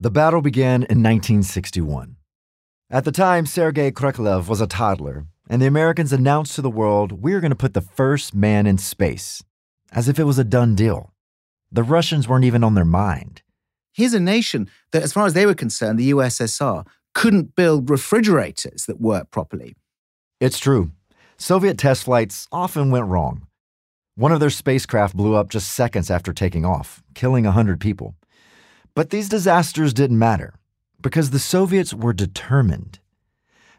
The 0.00 0.12
battle 0.12 0.42
began 0.42 0.84
in 0.84 1.02
1961. 1.02 2.18
At 2.88 3.04
the 3.04 3.10
time, 3.10 3.46
Sergei 3.46 3.90
Krikalev 3.90 4.46
was 4.46 4.60
a 4.60 4.68
toddler, 4.68 5.26
and 5.50 5.60
the 5.60 5.66
Americans 5.66 6.12
announced 6.12 6.54
to 6.54 6.62
the 6.62 6.70
world, 6.70 7.20
we're 7.20 7.40
going 7.40 7.50
to 7.50 7.56
put 7.56 7.74
the 7.74 7.80
first 7.80 8.32
man 8.32 8.68
in 8.68 8.78
space, 8.78 9.42
as 9.90 10.08
if 10.08 10.20
it 10.20 10.22
was 10.22 10.38
a 10.38 10.44
done 10.44 10.76
deal. 10.76 11.12
The 11.72 11.82
Russians 11.82 12.28
weren't 12.28 12.44
even 12.44 12.62
on 12.62 12.74
their 12.74 12.84
mind. 12.84 13.42
Here's 13.92 14.14
a 14.14 14.20
nation 14.20 14.70
that, 14.92 15.02
as 15.02 15.12
far 15.12 15.26
as 15.26 15.34
they 15.34 15.46
were 15.46 15.54
concerned, 15.54 15.98
the 15.98 16.12
USSR, 16.12 16.86
couldn't 17.12 17.56
build 17.56 17.90
refrigerators 17.90 18.86
that 18.86 19.00
worked 19.00 19.32
properly. 19.32 19.74
It's 20.38 20.60
true. 20.60 20.92
Soviet 21.38 21.76
test 21.76 22.04
flights 22.04 22.46
often 22.52 22.92
went 22.92 23.06
wrong. 23.06 23.48
One 24.14 24.30
of 24.30 24.38
their 24.38 24.48
spacecraft 24.48 25.16
blew 25.16 25.34
up 25.34 25.48
just 25.48 25.72
seconds 25.72 26.08
after 26.08 26.32
taking 26.32 26.64
off, 26.64 27.02
killing 27.14 27.46
100 27.46 27.80
people. 27.80 28.14
But 28.98 29.10
these 29.10 29.28
disasters 29.28 29.94
didn't 29.94 30.18
matter 30.18 30.54
because 31.00 31.30
the 31.30 31.38
Soviets 31.38 31.94
were 31.94 32.12
determined. 32.12 32.98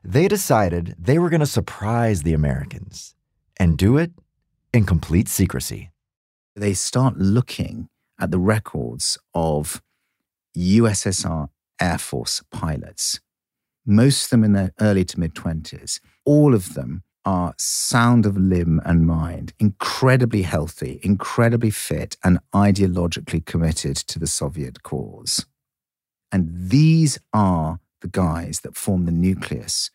They 0.01 0.29
decided 0.29 0.95
they 0.97 1.19
were 1.19 1.29
going 1.29 1.41
to 1.41 1.45
surprise 1.45 2.23
the 2.23 2.31
Americans 2.31 3.15
and 3.59 3.77
do 3.77 3.97
it 3.97 4.13
in 4.73 4.85
complete 4.85 5.27
secrecy. 5.27 5.91
They 6.55 6.73
start 6.73 7.17
looking 7.17 7.89
at 8.17 8.31
the 8.31 8.39
records 8.39 9.17
of 9.33 9.81
USSR 10.57 11.49
Air 11.81 11.97
Force 11.97 12.41
pilots, 12.49 13.19
most 13.85 14.23
of 14.23 14.29
them 14.29 14.45
in 14.45 14.53
their 14.53 14.71
early 14.79 15.03
to 15.03 15.19
mid 15.19 15.35
20s. 15.35 15.99
All 16.23 16.55
of 16.55 16.75
them 16.75 17.03
are 17.29 17.53
sound 17.59 18.25
of 18.25 18.36
limb 18.36 18.81
and 18.86 19.05
mind, 19.05 19.53
incredibly 19.59 20.41
healthy, 20.41 21.00
incredibly 21.03 21.69
fit, 21.69 22.17
and 22.24 22.39
ideologically 22.55 23.45
committed 23.45 23.95
to 23.95 24.17
the 24.17 24.25
Soviet 24.25 24.81
cause. 24.81 25.45
And 26.31 26.50
these 26.51 27.19
are 27.31 27.81
the 28.01 28.07
guys 28.07 28.62
that 28.62 28.75
form 28.75 29.05
the 29.05 29.12
nucleus 29.12 29.91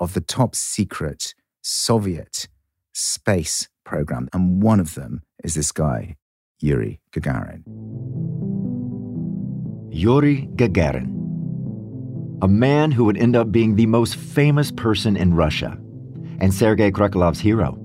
of 0.00 0.14
the 0.14 0.20
top 0.20 0.56
secret 0.56 1.36
Soviet 1.62 2.48
space 2.92 3.68
program. 3.84 4.28
And 4.32 4.60
one 4.60 4.80
of 4.80 4.96
them 4.96 5.22
is 5.44 5.54
this 5.54 5.70
guy, 5.70 6.16
Yuri 6.58 7.00
Gagarin. 7.12 7.62
Yuri 9.92 10.48
Gagarin, 10.56 11.12
a 12.42 12.48
man 12.48 12.90
who 12.90 13.04
would 13.04 13.18
end 13.18 13.36
up 13.36 13.52
being 13.52 13.76
the 13.76 13.86
most 13.86 14.16
famous 14.16 14.72
person 14.72 15.16
in 15.16 15.34
Russia 15.34 15.78
and 16.42 16.52
Sergei 16.52 16.90
Krikalev's 16.90 17.40
hero. 17.40 17.78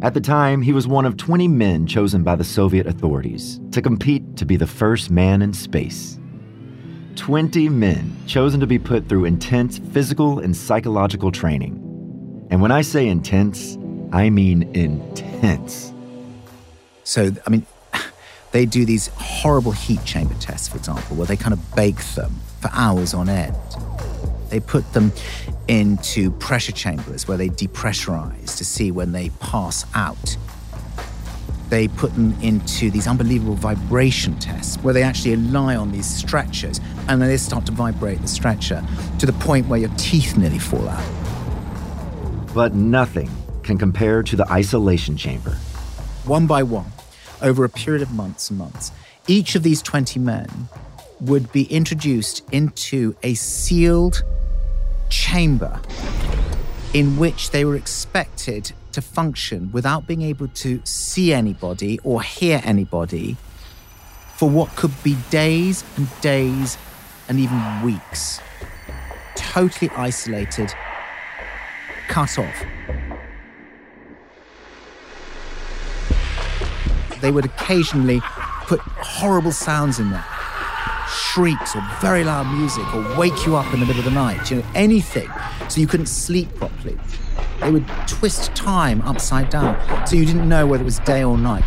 At 0.00 0.14
the 0.14 0.20
time, 0.20 0.62
he 0.62 0.72
was 0.72 0.86
one 0.86 1.04
of 1.04 1.16
20 1.18 1.48
men 1.48 1.86
chosen 1.86 2.22
by 2.22 2.36
the 2.36 2.44
Soviet 2.44 2.86
authorities 2.86 3.60
to 3.72 3.82
compete 3.82 4.36
to 4.36 4.46
be 4.46 4.56
the 4.56 4.66
first 4.66 5.10
man 5.10 5.42
in 5.42 5.52
space. 5.52 6.18
20 7.16 7.68
men 7.68 8.16
chosen 8.26 8.60
to 8.60 8.66
be 8.66 8.78
put 8.78 9.08
through 9.08 9.26
intense 9.26 9.78
physical 9.78 10.38
and 10.38 10.56
psychological 10.56 11.32
training. 11.32 11.74
And 12.50 12.62
when 12.62 12.70
I 12.70 12.80
say 12.80 13.08
intense, 13.08 13.76
I 14.12 14.30
mean 14.30 14.62
intense. 14.74 15.92
So, 17.02 17.32
I 17.44 17.50
mean, 17.50 17.66
they 18.52 18.66
do 18.66 18.86
these 18.86 19.08
horrible 19.08 19.72
heat 19.72 20.02
chamber 20.04 20.34
tests, 20.34 20.68
for 20.68 20.78
example, 20.78 21.16
where 21.16 21.26
they 21.26 21.36
kind 21.36 21.52
of 21.52 21.74
bake 21.74 22.02
them 22.14 22.32
for 22.60 22.70
hours 22.72 23.14
on 23.14 23.28
end. 23.28 23.56
They 24.48 24.60
put 24.60 24.92
them 24.92 25.12
into 25.70 26.32
pressure 26.32 26.72
chambers 26.72 27.28
where 27.28 27.38
they 27.38 27.48
depressurize 27.48 28.56
to 28.56 28.64
see 28.64 28.90
when 28.90 29.12
they 29.12 29.30
pass 29.38 29.86
out. 29.94 30.36
They 31.68 31.86
put 31.86 32.12
them 32.14 32.36
into 32.42 32.90
these 32.90 33.06
unbelievable 33.06 33.54
vibration 33.54 34.36
tests 34.40 34.82
where 34.82 34.92
they 34.92 35.04
actually 35.04 35.36
lie 35.36 35.76
on 35.76 35.92
these 35.92 36.12
stretchers 36.12 36.80
and 37.06 37.22
then 37.22 37.28
they 37.28 37.36
start 37.36 37.66
to 37.66 37.72
vibrate 37.72 38.20
the 38.20 38.26
stretcher 38.26 38.84
to 39.20 39.26
the 39.26 39.32
point 39.34 39.68
where 39.68 39.78
your 39.78 39.92
teeth 39.96 40.36
nearly 40.36 40.58
fall 40.58 40.88
out. 40.88 41.04
But 42.52 42.74
nothing 42.74 43.30
can 43.62 43.78
compare 43.78 44.24
to 44.24 44.34
the 44.34 44.50
isolation 44.50 45.16
chamber. 45.16 45.52
One 46.24 46.48
by 46.48 46.64
one, 46.64 46.90
over 47.40 47.62
a 47.62 47.68
period 47.68 48.02
of 48.02 48.10
months 48.10 48.50
and 48.50 48.58
months, 48.58 48.90
each 49.28 49.54
of 49.54 49.62
these 49.62 49.82
20 49.82 50.18
men 50.18 50.68
would 51.20 51.52
be 51.52 51.62
introduced 51.64 52.42
into 52.50 53.14
a 53.22 53.34
sealed 53.34 54.24
chamber 55.10 55.80
in 56.94 57.18
which 57.18 57.50
they 57.50 57.64
were 57.64 57.76
expected 57.76 58.72
to 58.92 59.02
function 59.02 59.70
without 59.72 60.06
being 60.06 60.22
able 60.22 60.48
to 60.48 60.80
see 60.84 61.32
anybody 61.32 61.98
or 62.02 62.22
hear 62.22 62.60
anybody 62.64 63.36
for 64.36 64.48
what 64.48 64.74
could 64.74 64.92
be 65.02 65.16
days 65.30 65.84
and 65.96 66.08
days 66.20 66.78
and 67.28 67.38
even 67.38 67.82
weeks. 67.82 68.40
Totally 69.36 69.90
isolated, 69.96 70.72
cut 72.08 72.38
off. 72.38 72.64
They 77.20 77.30
would 77.30 77.44
occasionally 77.44 78.20
put 78.66 78.80
horrible 78.80 79.52
sounds 79.52 80.00
in 80.00 80.10
there 80.10 80.24
shrieks 81.10 81.74
or 81.74 81.82
very 82.00 82.24
loud 82.24 82.46
music 82.56 82.86
or 82.94 83.18
wake 83.18 83.46
you 83.46 83.56
up 83.56 83.72
in 83.74 83.80
the 83.80 83.86
middle 83.86 84.00
of 84.00 84.04
the 84.04 84.10
night, 84.10 84.50
you 84.50 84.58
know, 84.58 84.66
anything, 84.74 85.28
so 85.68 85.80
you 85.80 85.86
couldn't 85.86 86.06
sleep 86.06 86.54
properly. 86.54 86.98
They 87.60 87.70
would 87.70 87.86
twist 88.06 88.54
time 88.54 89.02
upside 89.02 89.50
down 89.50 89.76
so 90.06 90.16
you 90.16 90.24
didn't 90.24 90.48
know 90.48 90.66
whether 90.66 90.82
it 90.82 90.86
was 90.86 90.98
day 91.00 91.22
or 91.22 91.36
night. 91.36 91.64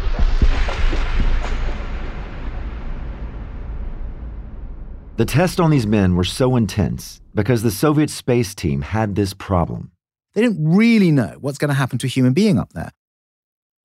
The 5.15 5.25
tests 5.25 5.60
on 5.60 5.69
these 5.69 5.86
men 5.86 6.15
were 6.15 6.23
so 6.23 6.56
intense 6.56 7.21
because 7.36 7.62
the 7.62 7.69
Soviet 7.69 8.10
space 8.10 8.56
team 8.56 8.82
had 8.82 9.15
this 9.15 9.34
problem. 9.36 9.91
They 10.34 10.41
didn't 10.41 10.67
really 10.67 11.12
know 11.12 11.38
what's 11.39 11.60
going 11.60 11.69
to 11.69 11.75
happen 11.75 11.99
to 11.99 12.08
a 12.08 12.10
human 12.10 12.34
being 12.34 12.58
up 12.58 12.73
there. 12.73 12.91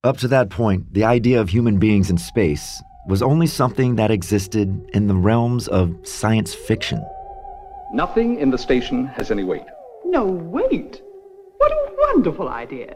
Up 0.03 0.17
to 0.17 0.27
that 0.29 0.49
point, 0.49 0.93
the 0.93 1.03
idea 1.03 1.39
of 1.39 1.49
human 1.49 1.77
beings 1.77 2.09
in 2.09 2.17
space 2.17 2.81
was 3.07 3.21
only 3.21 3.47
something 3.47 3.95
that 3.95 4.11
existed 4.11 4.89
in 4.93 5.07
the 5.07 5.15
realms 5.15 5.67
of 5.67 5.95
science 6.03 6.53
fiction. 6.53 7.03
Nothing 7.91 8.37
in 8.39 8.51
the 8.51 8.57
station 8.57 9.07
has 9.07 9.31
any 9.31 9.43
weight. 9.43 9.65
No 10.05 10.25
weight? 10.25 11.01
What 11.57 11.71
a 11.71 11.95
wonderful 12.13 12.49
idea. 12.49 12.95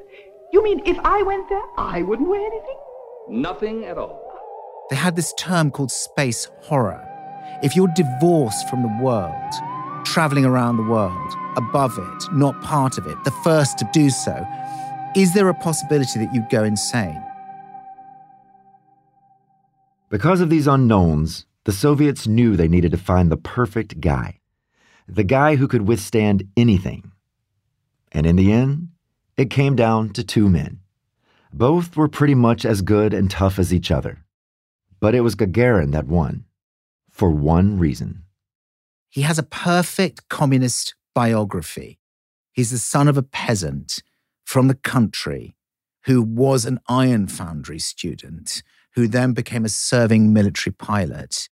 You 0.52 0.63
mean 0.63 0.82
if 0.86 1.00
I 1.04 1.24
went 1.24 1.50
there, 1.50 1.63
I 1.78 2.04
wouldn't 2.04 2.30
weigh 2.30 2.46
anything? 2.46 2.78
Nothing 3.30 3.86
at 3.86 3.98
all. 3.98 4.22
They 4.89 4.96
had 4.96 5.16
this 5.16 5.34
term 5.38 5.72
called 5.72 5.92
space 5.92 6.50
horror. 6.62 7.04
If 7.63 7.76
you're 7.76 7.92
divorced 7.96 8.70
from 8.70 8.82
the 8.84 9.00
world, 9.02 9.54
traveling 10.06 10.46
around 10.46 10.78
the 10.78 10.84
world, 10.84 11.34
above 11.56 11.98
it, 11.98 12.34
not 12.34 12.62
part 12.62 12.98
of 12.98 13.08
it, 13.08 13.18
the 13.24 13.32
first 13.44 13.78
to 13.80 13.89
do 13.94 14.10
so, 14.10 14.46
is 15.16 15.34
there 15.34 15.50
a 15.50 15.54
possibility 15.54 16.20
that 16.20 16.34
you'd 16.34 16.50
go 16.50 16.63
insane? 16.63 17.22
Because 20.13 20.41
of 20.41 20.52
these 20.52 20.67
unknowns, 20.67 21.47
the 21.63 21.71
Soviets 21.71 22.28
knew 22.28 22.56
they 22.56 22.67
needed 22.67 22.91
to 22.91 22.99
find 22.99 23.32
the 23.32 23.36
perfect 23.36 23.99
guy. 23.99 24.41
The 25.08 25.23
guy 25.23 25.56
who 25.56 25.67
could 25.67 25.88
withstand 25.88 26.47
anything. 26.56 27.12
And 28.12 28.28
in 28.28 28.36
the 28.36 28.52
end, 28.52 28.89
it 29.38 29.49
came 29.49 29.76
down 29.76 30.12
to 30.12 30.23
two 30.23 30.49
men. 30.49 30.82
Both 31.52 31.97
were 31.97 32.08
pretty 32.08 32.36
much 32.36 32.63
as 32.63 32.84
good 32.84 33.12
and 33.12 33.28
tough 33.28 33.58
as 33.58 33.73
each 33.73 33.89
other. 33.89 34.23
But 34.99 35.15
it 35.15 35.21
was 35.21 35.34
Gagarin 35.34 35.93
that 35.93 36.06
won, 36.06 36.45
for 37.10 37.32
one 37.32 37.80
reason. 37.80 38.21
He 39.10 39.21
has 39.21 39.39
a 39.39 39.43
perfect 39.43 40.30
communist 40.30 40.93
biography. 41.15 41.97
He's 42.52 42.69
the 42.69 42.78
son 42.78 43.08
of 43.08 43.17
a 43.17 43.23
peasant 43.23 44.04
from 44.45 44.67
the 44.67 44.76
country 44.76 45.56
who 46.04 46.21
was 46.21 46.65
an 46.65 46.80
iron 46.88 47.26
foundry 47.26 47.80
student 47.80 48.62
who 48.95 49.08
then 49.08 49.34
became 49.34 49.65
a 49.65 49.69
serving 49.69 50.34
military 50.34 50.73
pilot. 50.73 51.49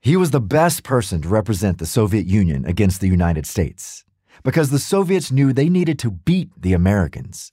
He 0.00 0.16
was 0.16 0.30
the 0.30 0.40
best 0.40 0.82
person 0.82 1.22
to 1.22 1.28
represent 1.28 1.78
the 1.78 1.86
Soviet 1.86 2.26
Union 2.26 2.64
against 2.66 3.00
the 3.00 3.08
United 3.08 3.46
States 3.46 4.04
because 4.42 4.70
the 4.70 4.78
Soviets 4.78 5.32
knew 5.32 5.52
they 5.52 5.68
needed 5.68 5.98
to 6.00 6.10
beat 6.10 6.50
the 6.60 6.74
Americans 6.74 7.52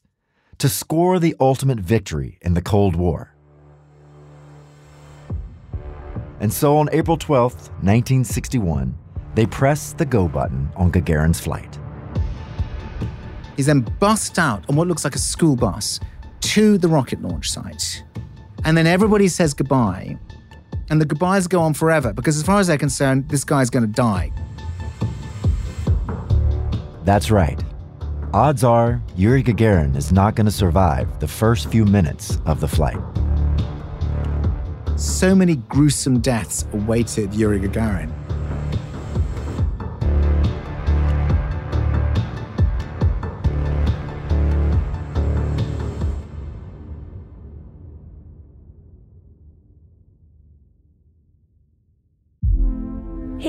to 0.58 0.68
score 0.68 1.18
the 1.18 1.36
ultimate 1.40 1.80
victory 1.80 2.38
in 2.42 2.54
the 2.54 2.62
Cold 2.62 2.96
War. 2.96 3.34
And 6.42 6.52
so 6.52 6.78
on 6.78 6.90
April 6.92 7.18
12, 7.18 7.54
1961, 7.54 8.98
they 9.36 9.46
pressed 9.46 9.98
the 9.98 10.06
go 10.06 10.28
button 10.28 10.70
on 10.76 10.92
Gagarin's 10.92 11.40
flight. 11.40 11.80
He's 13.56 13.68
then 13.68 13.82
bussed 14.00 14.40
out 14.40 14.68
on 14.70 14.76
what 14.76 14.88
looks 14.88 15.04
like 15.04 15.16
a 15.16 15.20
school 15.20 15.56
bus 15.56 16.00
to 16.42 16.78
the 16.78 16.88
rocket 16.88 17.22
launch 17.22 17.50
site. 17.50 18.04
And 18.64 18.78
then 18.78 18.88
everybody 18.88 19.28
says 19.28 19.54
goodbye. 19.54 20.18
And 20.90 21.00
the 21.00 21.06
goodbyes 21.06 21.48
go 21.48 21.62
on 21.62 21.74
forever 21.74 22.14
because, 22.14 22.38
as 22.38 22.44
far 22.44 22.60
as 22.60 22.68
they're 22.68 22.78
concerned, 22.78 23.30
this 23.30 23.44
guy's 23.44 23.70
going 23.70 23.84
to 23.84 23.92
die. 23.92 24.32
That's 27.04 27.32
right. 27.32 27.62
Odds 28.34 28.64
are 28.64 29.02
Yuri 29.16 29.44
Gagarin 29.44 29.96
is 29.96 30.12
not 30.12 30.36
going 30.36 30.46
to 30.46 30.52
survive 30.52 31.20
the 31.20 31.28
first 31.28 31.70
few 31.70 31.86
minutes 31.86 32.38
of 32.46 32.60
the 32.60 32.68
flight. 32.68 32.98
So 34.96 35.34
many 35.34 35.56
gruesome 35.56 36.20
deaths 36.20 36.66
awaited 36.74 37.34
Yuri 37.34 37.60
Gagarin. 37.60 38.14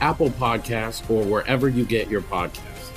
Apple 0.00 0.30
Podcasts, 0.30 1.08
or 1.10 1.24
wherever 1.24 1.68
you 1.68 1.84
get 1.84 2.08
your 2.08 2.22
podcasts. 2.22 2.90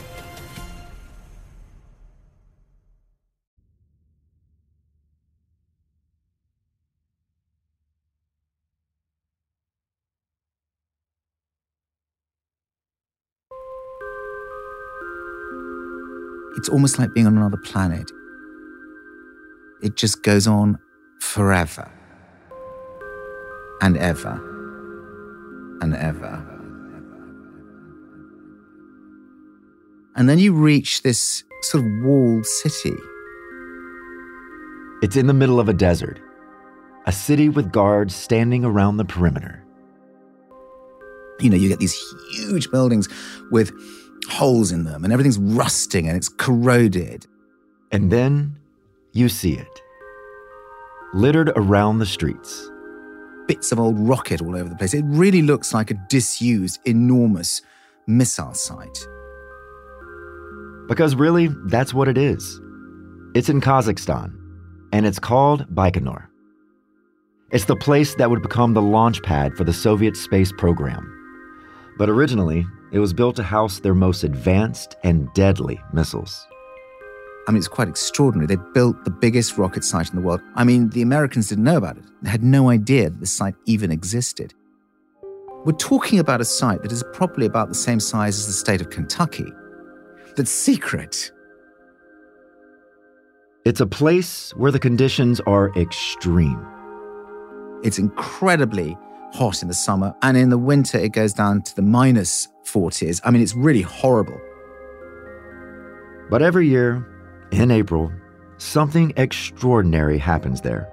It's 16.55 16.69
almost 16.69 16.97
like 16.99 17.13
being 17.13 17.27
on 17.27 17.35
another 17.35 17.57
planet. 17.57 18.09
It 19.81 19.97
just 19.97 20.23
goes 20.23 20.47
on 20.47 20.79
forever 21.19 21.91
and 23.81 23.97
ever 23.97 24.39
and 25.81 25.93
ever. 25.93 26.52
And 30.15 30.29
then 30.29 30.39
you 30.39 30.53
reach 30.53 31.01
this 31.01 31.43
sort 31.63 31.83
of 31.83 31.91
walled 32.03 32.45
city. 32.45 32.95
It's 35.01 35.15
in 35.15 35.27
the 35.27 35.33
middle 35.33 35.59
of 35.59 35.67
a 35.67 35.73
desert, 35.73 36.19
a 37.05 37.11
city 37.11 37.49
with 37.49 37.71
guards 37.71 38.15
standing 38.15 38.63
around 38.63 38.97
the 38.97 39.05
perimeter. 39.05 39.63
You 41.39 41.49
know, 41.49 41.57
you 41.57 41.67
get 41.67 41.79
these 41.79 41.99
huge 42.35 42.69
buildings 42.71 43.09
with 43.51 43.71
holes 44.29 44.71
in 44.71 44.83
them, 44.83 45.03
and 45.03 45.11
everything's 45.11 45.39
rusting 45.39 46.07
and 46.07 46.15
it's 46.15 46.29
corroded. 46.29 47.25
And 47.91 48.11
then 48.11 48.57
you 49.11 49.29
see 49.29 49.53
it 49.53 49.81
littered 51.13 51.51
around 51.55 51.99
the 51.99 52.05
streets. 52.05 52.69
Bits 53.47 53.71
of 53.71 53.79
old 53.79 53.99
rocket 53.99 54.41
all 54.41 54.55
over 54.55 54.69
the 54.69 54.75
place. 54.75 54.93
It 54.93 55.05
really 55.05 55.41
looks 55.41 55.73
like 55.73 55.91
a 55.91 55.95
disused, 56.09 56.79
enormous 56.85 57.61
missile 58.07 58.53
site. 58.53 59.05
Because 60.87 61.15
really, 61.15 61.47
that's 61.67 61.93
what 61.93 62.07
it 62.07 62.17
is. 62.17 62.59
It's 63.35 63.49
in 63.49 63.61
Kazakhstan, 63.61 64.33
and 64.91 65.05
it's 65.05 65.19
called 65.19 65.67
Baikonur. 65.73 66.27
It's 67.51 67.65
the 67.65 67.75
place 67.75 68.15
that 68.15 68.29
would 68.29 68.41
become 68.41 68.73
the 68.73 68.81
launch 68.81 69.21
pad 69.23 69.55
for 69.55 69.63
the 69.63 69.73
Soviet 69.73 70.17
space 70.17 70.51
program. 70.51 71.09
But 71.97 72.09
originally, 72.09 72.65
it 72.91 72.99
was 72.99 73.13
built 73.13 73.35
to 73.37 73.43
house 73.43 73.79
their 73.79 73.93
most 73.93 74.23
advanced 74.23 74.95
and 75.03 75.31
deadly 75.33 75.79
missiles. 75.93 76.47
I 77.47 77.51
mean, 77.51 77.57
it's 77.57 77.67
quite 77.67 77.89
extraordinary. 77.89 78.47
They 78.47 78.61
built 78.73 79.03
the 79.03 79.11
biggest 79.11 79.57
rocket 79.57 79.83
site 79.83 80.09
in 80.09 80.15
the 80.15 80.21
world. 80.21 80.41
I 80.55 80.63
mean, 80.63 80.89
the 80.89 81.01
Americans 81.01 81.49
didn't 81.49 81.63
know 81.63 81.77
about 81.77 81.97
it. 81.97 82.05
They 82.21 82.29
had 82.29 82.43
no 82.43 82.69
idea 82.69 83.09
that 83.09 83.19
the 83.19 83.25
site 83.25 83.55
even 83.65 83.91
existed. 83.91 84.53
We're 85.65 85.73
talking 85.73 86.19
about 86.19 86.41
a 86.41 86.45
site 86.45 86.81
that 86.83 86.91
is 86.91 87.03
probably 87.13 87.45
about 87.45 87.69
the 87.69 87.75
same 87.75 87.99
size 87.99 88.37
as 88.37 88.47
the 88.47 88.53
state 88.53 88.81
of 88.81 88.89
Kentucky, 88.89 89.45
that's 90.35 90.51
secret. 90.51 91.31
It's 93.65 93.79
a 93.79 93.87
place 93.87 94.51
where 94.57 94.71
the 94.71 94.79
conditions 94.79 95.39
are 95.41 95.71
extreme. 95.77 96.59
It's 97.83 97.99
incredibly 97.99 98.97
hot 99.33 99.61
in 99.61 99.67
the 99.67 99.73
summer, 99.73 100.13
and 100.21 100.37
in 100.37 100.49
the 100.49 100.57
winter, 100.57 100.97
it 100.97 101.11
goes 101.11 101.33
down 101.33 101.61
to 101.63 101.75
the 101.75 101.81
minus 101.81 102.47
40s. 102.65 103.21
I 103.23 103.31
mean, 103.31 103.41
it's 103.41 103.55
really 103.55 103.81
horrible. 103.81 104.39
But 106.29 106.41
every 106.41 106.67
year, 106.67 107.05
in 107.51 107.71
April, 107.71 108.11
something 108.57 109.13
extraordinary 109.17 110.17
happens 110.17 110.61
there. 110.61 110.89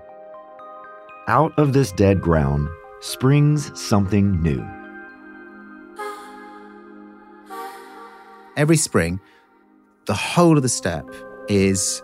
Out 1.29 1.53
of 1.59 1.73
this 1.73 1.93
dead 1.93 2.21
ground 2.21 2.69
springs 3.01 3.79
something 3.79 4.43
new. 4.43 4.65
Every 8.57 8.77
spring, 8.77 9.21
the 10.11 10.15
whole 10.15 10.57
of 10.57 10.65
the 10.65 10.69
steppe 10.69 11.09
is 11.49 12.03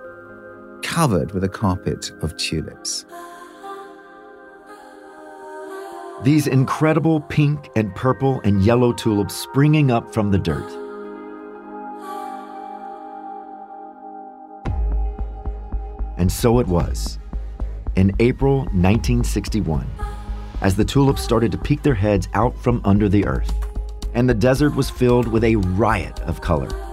covered 0.85 1.33
with 1.33 1.43
a 1.43 1.49
carpet 1.49 2.13
of 2.23 2.37
tulips. 2.37 3.05
These 6.23 6.47
incredible 6.47 7.21
pink 7.23 7.69
and 7.75 7.93
purple 7.97 8.41
and 8.45 8.63
yellow 8.63 8.93
tulips 8.93 9.35
springing 9.35 9.91
up 9.91 10.15
from 10.15 10.31
the 10.31 10.39
dirt. 10.39 10.71
And 16.17 16.31
so 16.31 16.61
it 16.61 16.69
was. 16.69 17.19
In 17.97 18.15
April 18.21 18.59
1961, 18.67 19.85
as 20.61 20.77
the 20.77 20.85
tulips 20.85 21.23
started 21.23 21.51
to 21.51 21.59
peek 21.59 21.83
their 21.83 21.95
heads 21.95 22.29
out 22.35 22.57
from 22.57 22.81
under 22.85 23.09
the 23.09 23.27
earth, 23.27 23.53
and 24.15 24.31
the 24.31 24.35
desert 24.35 24.77
was 24.77 24.91
filled 24.91 25.27
with 25.27 25.43
a 25.43 25.57
riot 25.57 26.21
of 26.21 26.41
color. 26.41 26.86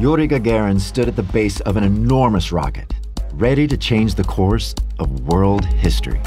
Yuri 0.00 0.26
Gagarin 0.26 0.80
stood 0.80 1.06
at 1.06 1.14
the 1.14 1.22
base 1.22 1.60
of 1.60 1.76
an 1.76 1.84
enormous 1.84 2.50
rocket, 2.50 2.92
ready 3.34 3.68
to 3.68 3.76
change 3.76 4.16
the 4.16 4.24
course 4.24 4.74
of 4.98 5.28
world 5.28 5.64
history. 5.64 6.20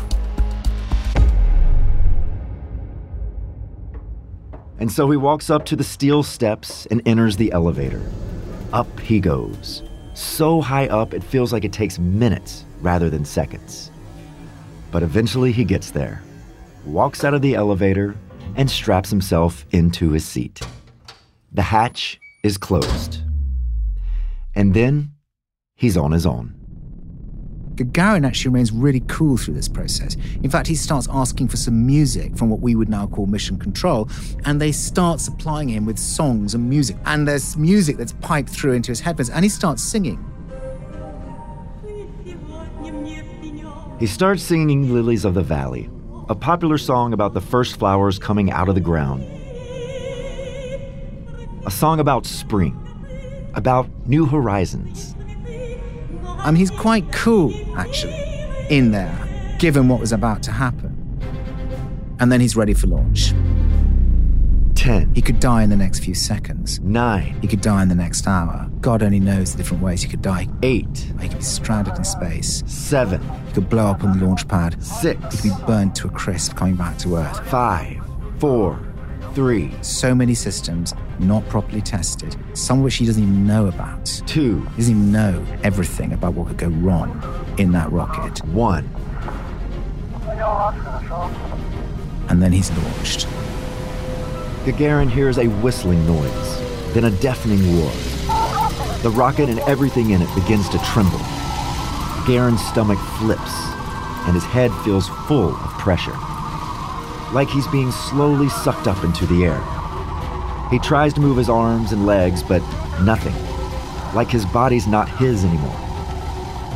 And 4.80 4.89
so 4.89 5.10
he 5.12 5.17
walks 5.17 5.49
up 5.49 5.65
to 5.65 5.75
the 5.75 5.84
steel 5.84 6.23
steps 6.23 6.86
and 6.86 7.06
enters 7.06 7.36
the 7.36 7.51
elevator. 7.51 8.01
Up 8.71 8.99
he 9.01 9.19
goes, 9.19 9.84
so 10.13 10.62
high 10.62 10.88
up 10.88 11.13
it 11.13 11.21
feels 11.21 11.51
like 11.51 11.65
it 11.65 11.73
takes 11.73 11.99
minutes 11.99 12.63
rather 12.80 13.10
than 13.10 13.25
seconds. 13.25 13.91
But 14.91 15.03
eventually 15.03 15.51
he 15.51 15.65
gets 15.65 15.91
there, 15.91 16.21
walks 16.86 17.25
out 17.25 17.34
of 17.34 17.41
the 17.41 17.56
elevator, 17.56 18.15
and 18.56 18.71
straps 18.71 19.10
himself 19.10 19.65
into 19.71 20.12
his 20.12 20.23
seat. 20.23 20.62
The 21.51 21.63
hatch 21.63 22.17
is 22.43 22.58
closed. 22.58 23.27
And 24.58 24.74
then 24.74 25.12
he's 25.76 25.96
on 25.96 26.12
his 26.12 26.26
own. 26.26 26.56
Gagarin 27.76 28.26
actually 28.26 28.50
remains 28.50 28.72
really 28.72 29.02
cool 29.02 29.38
through 29.38 29.54
this 29.54 29.67
process. 29.67 30.17
In 30.41 30.50
fact, 30.50 30.65
he 30.65 30.74
starts 30.74 31.08
asking 31.12 31.50
for 31.50 31.58
some 31.58 31.86
music 31.86 32.36
from 32.36 32.50
what 32.50 32.60
we 32.60 32.74
would 32.76 32.89
now 32.89 33.06
call 33.06 33.28
mission 33.28 33.60
control, 33.60 34.10
and 34.46 34.60
they 34.60 34.72
start 34.72 35.20
supplying 35.20 35.70
him 35.70 35.86
with 35.86 36.00
songs 36.00 36.56
and 36.56 36.67
music. 36.67 36.98
And 37.06 37.28
there's 37.28 37.56
music 37.56 37.98
that's 37.98 38.13
piped 38.13 38.50
through 38.50 38.74
into 38.74 38.89
his 38.89 39.00
headphones, 39.00 39.30
and 39.30 39.46
he 39.46 39.50
starts 39.50 39.84
singing. 39.84 40.17
He 44.00 44.08
starts 44.08 44.41
singing 44.41 44.91
Lilies 44.91 45.24
of 45.24 45.36
the 45.36 45.43
Valley, 45.43 45.88
a 46.30 46.36
popular 46.36 46.80
song 46.80 47.13
about 47.13 47.36
the 47.36 47.41
first 47.41 47.78
flowers 47.78 48.17
coming 48.17 48.50
out 48.50 48.70
of 48.70 48.74
the 48.74 48.82
ground. 48.82 49.24
A 51.67 51.70
song 51.70 52.00
about 52.00 52.26
spring, 52.26 52.87
about 53.58 53.89
new 54.08 54.26
horizons. 54.26 55.15
I 56.24 56.52
mean, 56.52 56.56
he's 56.56 56.72
quite 56.72 57.12
cool, 57.12 57.52
actually, 57.76 58.15
in 58.70 58.91
there, 58.91 59.17
given 59.60 59.89
what 59.89 60.00
was 60.00 60.13
about 60.13 60.43
to 60.43 60.52
happen. 60.52 60.93
And 62.20 62.32
then 62.32 62.39
he's 62.39 62.56
ready 62.56 62.74
for 62.74 62.88
launch. 62.88 63.34
10. 64.76 65.15
He 65.15 65.22
could 65.22 65.39
die 65.39 65.63
in 65.63 65.72
the 65.72 65.76
next 65.76 66.00
few 66.00 66.13
seconds. 66.13 66.80
9. 66.82 67.39
He 67.41 67.48
could 67.48 67.62
die 67.62 67.82
in 67.82 67.89
the 67.89 67.96
next 67.96 68.28
hour. 68.28 68.70
God 68.80 69.02
only 69.02 69.20
knows 69.20 69.52
the 69.52 69.58
different 69.58 69.82
ways 69.82 70.04
he 70.04 70.08
could 70.08 70.22
die. 70.22 70.48
8. 70.62 70.86
He 71.20 71.28
could 71.28 71.38
be 71.39 71.43
stranded 71.43 71.98
in 71.98 72.04
space. 72.04 72.63
7. 72.67 73.20
He 73.48 73.54
could 73.54 73.70
blow 73.70 73.88
up 73.88 74.04
on 74.04 74.20
the 74.20 74.26
launch 74.26 74.48
pad. 74.48 74.82
6. 74.82 75.20
He 75.41 75.50
could 75.50 75.58
be 75.58 75.65
burnt 75.65 75.96
to 75.96 76.08
a 76.08 76.12
crisp 76.12 76.56
coming 76.56 76.76
back 76.76 76.98
to 77.00 77.17
Earth. 77.17 77.46
5. 77.50 78.04
4. 78.38 78.80
3. 79.34 79.74
So 79.82 80.13
many 80.13 80.36
systems 80.36 80.93
not 81.19 81.47
properly 81.49 81.82
tested, 81.82 82.36
some 82.53 82.80
of 82.80 82.84
which 82.84 82.95
he 82.95 83.06
doesn't 83.06 83.21
even 83.21 83.45
know 83.47 83.67
about. 83.67 84.06
2. 84.27 84.60
He 84.60 84.77
doesn't 84.77 84.91
even 84.91 85.12
know 85.12 85.45
everything 85.63 86.13
about 86.13 86.34
what 86.34 86.47
could 86.47 86.58
go 86.58 86.67
wrong 86.67 87.21
in 87.58 87.71
that 87.71 87.91
rocket. 87.91 88.43
1. 88.45 88.89
And 92.30 92.41
then 92.41 92.51
he's 92.51 92.69
launched. 92.71 93.27
Gagarin 94.65 95.10
hears 95.10 95.38
a 95.38 95.47
whistling 95.47 96.06
noise, 96.06 96.93
then 96.93 97.06
a 97.06 97.12
deafening 97.12 97.80
roar. 97.80 97.91
The 99.01 99.12
rocket 99.12 99.49
and 99.49 99.60
everything 99.60 100.10
in 100.10 100.21
it 100.21 100.36
begins 100.36 100.67
to 100.69 100.77
tremble. 100.80 101.19
Gagarin's 102.25 102.65
stomach 102.67 102.99
flips, 103.17 103.53
and 104.25 104.34
his 104.36 104.43
head 104.43 104.71
feels 104.84 105.08
full 105.27 105.56
of 105.56 105.71
pressure, 105.80 106.17
like 107.34 107.47
he's 107.47 107.67
being 107.69 107.91
slowly 107.91 108.49
sucked 108.49 108.88
up 108.88 109.03
into 109.06 109.25
the 109.25 109.45
air. 109.45 109.62
He 110.69 110.80
tries 110.80 111.13
to 111.13 111.21
move 111.21 111.38
his 111.38 111.49
arms 111.49 111.91
and 111.93 112.06
legs, 112.06 112.43
but 112.43 112.62
nothing, 113.01 113.36
like 114.13 114.30
his 114.30 114.45
body's 114.45 114.88
not 114.88 115.08
his 115.08 115.45
anymore. 115.45 115.77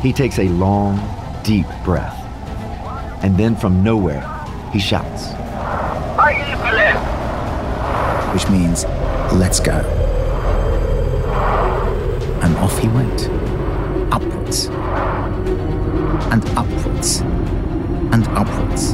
He 0.00 0.12
takes 0.12 0.38
a 0.38 0.48
long, 0.48 0.98
deep 1.44 1.66
breath, 1.84 2.18
and 3.22 3.36
then 3.36 3.54
from 3.54 3.84
nowhere, 3.84 4.26
he 4.72 4.78
shouts, 4.80 5.32
which 8.32 8.48
means, 8.48 8.84
let's 9.34 9.60
go. 9.60 9.78
And 12.42 12.56
off 12.56 12.78
he 12.78 12.88
went. 12.88 13.28
Upwards. 14.10 14.68
And 16.32 16.42
upwards. 16.56 17.20
And 17.20 18.26
upwards. 18.28 18.92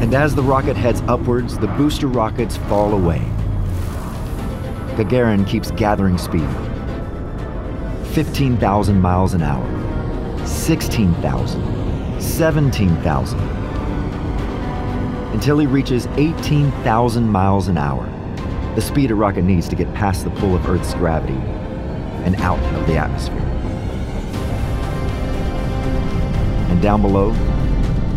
And 0.00 0.14
as 0.14 0.34
the 0.34 0.42
rocket 0.42 0.76
heads 0.76 1.02
upwards, 1.02 1.58
the 1.58 1.66
booster 1.66 2.06
rockets 2.06 2.56
fall 2.56 2.94
away. 2.94 3.22
Gagarin 4.96 5.46
keeps 5.46 5.70
gathering 5.72 6.18
speed. 6.18 6.48
15,000 8.12 9.00
miles 9.00 9.34
an 9.34 9.42
hour, 9.42 9.66
16,000, 10.46 12.20
17,000, 12.20 13.40
until 15.34 15.58
he 15.58 15.66
reaches 15.66 16.06
18,000 16.16 17.28
miles 17.28 17.66
an 17.66 17.76
hour, 17.76 18.08
the 18.76 18.80
speed 18.80 19.10
a 19.10 19.14
rocket 19.16 19.42
needs 19.42 19.68
to 19.68 19.74
get 19.74 19.92
past 19.92 20.22
the 20.22 20.30
pull 20.30 20.54
of 20.54 20.68
Earth's 20.68 20.94
gravity 20.94 21.34
and 22.24 22.36
out 22.36 22.60
of 22.74 22.86
the 22.86 22.96
atmosphere. 22.96 23.40
And 26.70 26.80
down 26.80 27.02
below, 27.02 27.32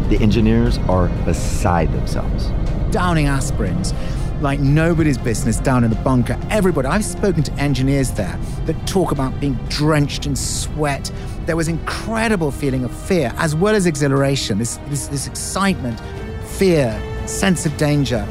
the 0.09 0.17
engineers 0.21 0.77
are 0.87 1.09
beside 1.25 1.91
themselves. 1.91 2.51
Downing 2.91 3.25
aspirins 3.25 3.93
like 4.41 4.59
nobody's 4.59 5.17
business 5.17 5.57
down 5.57 5.83
in 5.83 5.89
the 5.89 5.95
bunker. 5.97 6.39
Everybody, 6.49 6.87
I've 6.87 7.05
spoken 7.05 7.43
to 7.43 7.51
engineers 7.53 8.11
there 8.11 8.37
that 8.65 8.87
talk 8.87 9.11
about 9.11 9.39
being 9.39 9.55
drenched 9.69 10.25
in 10.25 10.35
sweat. 10.35 11.11
There 11.45 11.55
was 11.55 11.67
incredible 11.67 12.51
feeling 12.51 12.83
of 12.83 12.91
fear 12.91 13.33
as 13.37 13.55
well 13.55 13.75
as 13.75 13.85
exhilaration, 13.85 14.57
this, 14.59 14.77
this, 14.87 15.07
this 15.07 15.27
excitement, 15.27 15.99
fear, 16.45 17.01
sense 17.25 17.65
of 17.65 17.75
danger, 17.77 18.27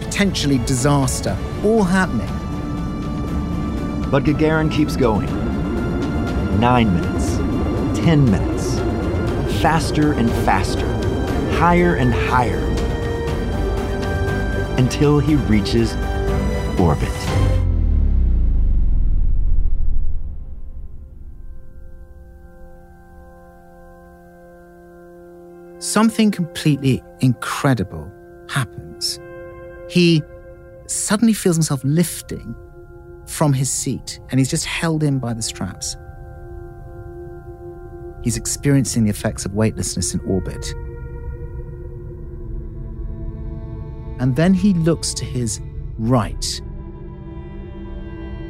potentially 0.00 0.58
disaster, 0.58 1.36
all 1.64 1.82
happening. 1.82 2.28
But 4.10 4.24
Gagarin 4.24 4.72
keeps 4.72 4.96
going. 4.96 5.28
Nine 6.58 6.94
minutes, 6.94 7.36
ten 8.00 8.24
minutes, 8.24 8.78
faster 9.60 10.12
and 10.12 10.30
faster, 10.44 10.86
higher 11.58 11.94
and 11.96 12.12
higher, 12.12 12.60
until 14.78 15.18
he 15.18 15.34
reaches 15.34 15.94
orbit. 16.78 17.08
Something 25.80 26.30
completely 26.30 27.02
incredible 27.20 28.10
happens. 28.48 29.18
He 29.90 30.22
suddenly 30.86 31.32
feels 31.32 31.56
himself 31.56 31.82
lifting 31.84 32.54
from 33.26 33.52
his 33.52 33.70
seat 33.70 34.20
and 34.30 34.40
he's 34.40 34.50
just 34.50 34.64
held 34.64 35.02
in 35.02 35.18
by 35.18 35.34
the 35.34 35.42
straps. 35.42 35.96
He's 38.22 38.36
experiencing 38.36 39.04
the 39.04 39.10
effects 39.10 39.44
of 39.44 39.54
weightlessness 39.54 40.14
in 40.14 40.20
orbit. 40.20 40.64
And 44.18 44.34
then 44.36 44.54
he 44.54 44.74
looks 44.74 45.14
to 45.14 45.24
his 45.24 45.60
right 45.98 46.60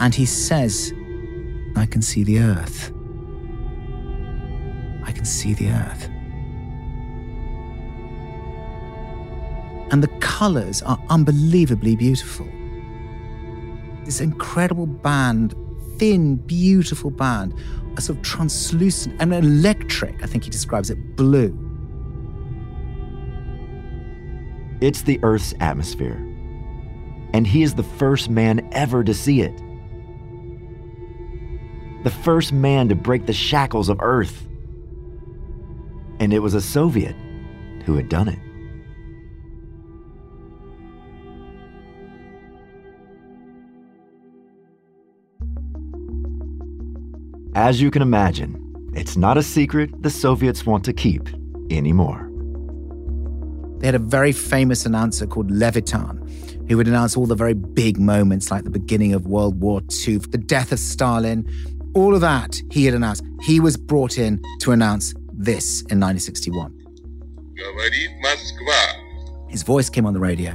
and 0.00 0.14
he 0.14 0.26
says, 0.26 0.92
I 1.76 1.86
can 1.86 2.02
see 2.02 2.24
the 2.24 2.40
earth. 2.40 2.92
I 5.04 5.12
can 5.12 5.24
see 5.24 5.54
the 5.54 5.70
earth. 5.70 6.08
And 9.90 10.02
the 10.02 10.10
colors 10.20 10.82
are 10.82 11.02
unbelievably 11.08 11.96
beautiful. 11.96 12.46
This 14.04 14.20
incredible 14.20 14.86
band 14.86 15.54
thin, 15.98 16.36
beautiful 16.36 17.10
band, 17.10 17.54
a 17.96 18.00
sort 18.00 18.18
of 18.18 18.24
translucent 18.24 19.20
and 19.20 19.34
electric, 19.34 20.22
I 20.22 20.26
think 20.26 20.44
he 20.44 20.50
describes 20.50 20.90
it, 20.90 21.16
blue. 21.16 21.67
It's 24.80 25.02
the 25.02 25.18
Earth's 25.22 25.54
atmosphere. 25.60 26.16
And 27.32 27.46
he 27.46 27.62
is 27.62 27.74
the 27.74 27.82
first 27.82 28.30
man 28.30 28.68
ever 28.72 29.02
to 29.04 29.12
see 29.12 29.40
it. 29.40 29.56
The 32.04 32.10
first 32.10 32.52
man 32.52 32.88
to 32.88 32.94
break 32.94 33.26
the 33.26 33.32
shackles 33.32 33.88
of 33.88 33.98
Earth. 34.00 34.46
And 36.20 36.32
it 36.32 36.38
was 36.38 36.54
a 36.54 36.60
Soviet 36.60 37.16
who 37.84 37.94
had 37.94 38.08
done 38.08 38.28
it. 38.28 38.38
As 47.54 47.80
you 47.80 47.90
can 47.90 48.02
imagine, 48.02 48.92
it's 48.94 49.16
not 49.16 49.36
a 49.36 49.42
secret 49.42 50.02
the 50.02 50.10
Soviets 50.10 50.64
want 50.64 50.84
to 50.84 50.92
keep 50.92 51.28
anymore. 51.70 52.27
They 53.78 53.86
had 53.86 53.94
a 53.94 54.00
very 54.00 54.32
famous 54.32 54.84
announcer 54.86 55.26
called 55.26 55.50
Levitan, 55.50 56.66
who 56.68 56.76
would 56.76 56.88
announce 56.88 57.16
all 57.16 57.26
the 57.26 57.34
very 57.34 57.54
big 57.54 57.98
moments 57.98 58.50
like 58.50 58.64
the 58.64 58.70
beginning 58.70 59.14
of 59.14 59.26
World 59.26 59.60
War 59.60 59.80
II, 60.06 60.18
the 60.18 60.38
death 60.38 60.72
of 60.72 60.78
Stalin, 60.78 61.48
all 61.94 62.14
of 62.14 62.20
that 62.20 62.60
he 62.70 62.84
had 62.84 62.94
announced. 62.94 63.24
He 63.42 63.60
was 63.60 63.76
brought 63.76 64.18
in 64.18 64.42
to 64.60 64.72
announce 64.72 65.14
this 65.32 65.82
in 65.82 66.00
1961. 66.00 66.74
His 69.48 69.62
voice 69.62 69.88
came 69.88 70.06
on 70.06 70.12
the 70.12 70.20
radio. 70.20 70.50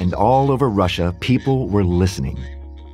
And 0.00 0.14
all 0.14 0.50
over 0.50 0.68
Russia, 0.68 1.14
people 1.20 1.68
were 1.68 1.84
listening. 1.84 2.38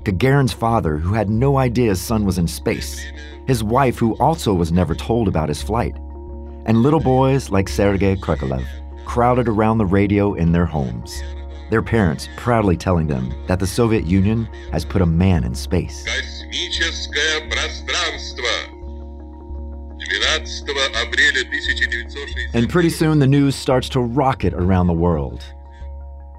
Gagarin's 0.04 0.52
father, 0.52 0.96
who 0.98 1.14
had 1.14 1.30
no 1.30 1.58
idea 1.58 1.90
his 1.90 2.00
son 2.00 2.24
was 2.24 2.38
in 2.38 2.46
space, 2.48 3.04
his 3.50 3.64
wife, 3.64 3.98
who 3.98 4.16
also 4.18 4.54
was 4.54 4.70
never 4.70 4.94
told 4.94 5.26
about 5.26 5.48
his 5.48 5.60
flight, 5.60 5.96
and 6.66 6.84
little 6.84 7.00
boys 7.00 7.50
like 7.50 7.68
Sergei 7.68 8.14
Krikalev 8.14 8.64
crowded 9.04 9.48
around 9.48 9.78
the 9.78 9.84
radio 9.84 10.34
in 10.34 10.52
their 10.52 10.66
homes, 10.66 11.20
their 11.68 11.82
parents 11.82 12.28
proudly 12.36 12.76
telling 12.76 13.08
them 13.08 13.34
that 13.48 13.58
the 13.58 13.66
Soviet 13.66 14.06
Union 14.06 14.44
has 14.70 14.84
put 14.84 15.02
a 15.02 15.06
man 15.06 15.42
in 15.42 15.52
space. 15.52 16.06
And 22.54 22.70
pretty 22.70 22.90
soon 22.90 23.18
the 23.18 23.26
news 23.26 23.56
starts 23.56 23.88
to 23.88 24.00
rocket 24.00 24.54
around 24.54 24.86
the 24.86 24.92
world. 24.92 25.44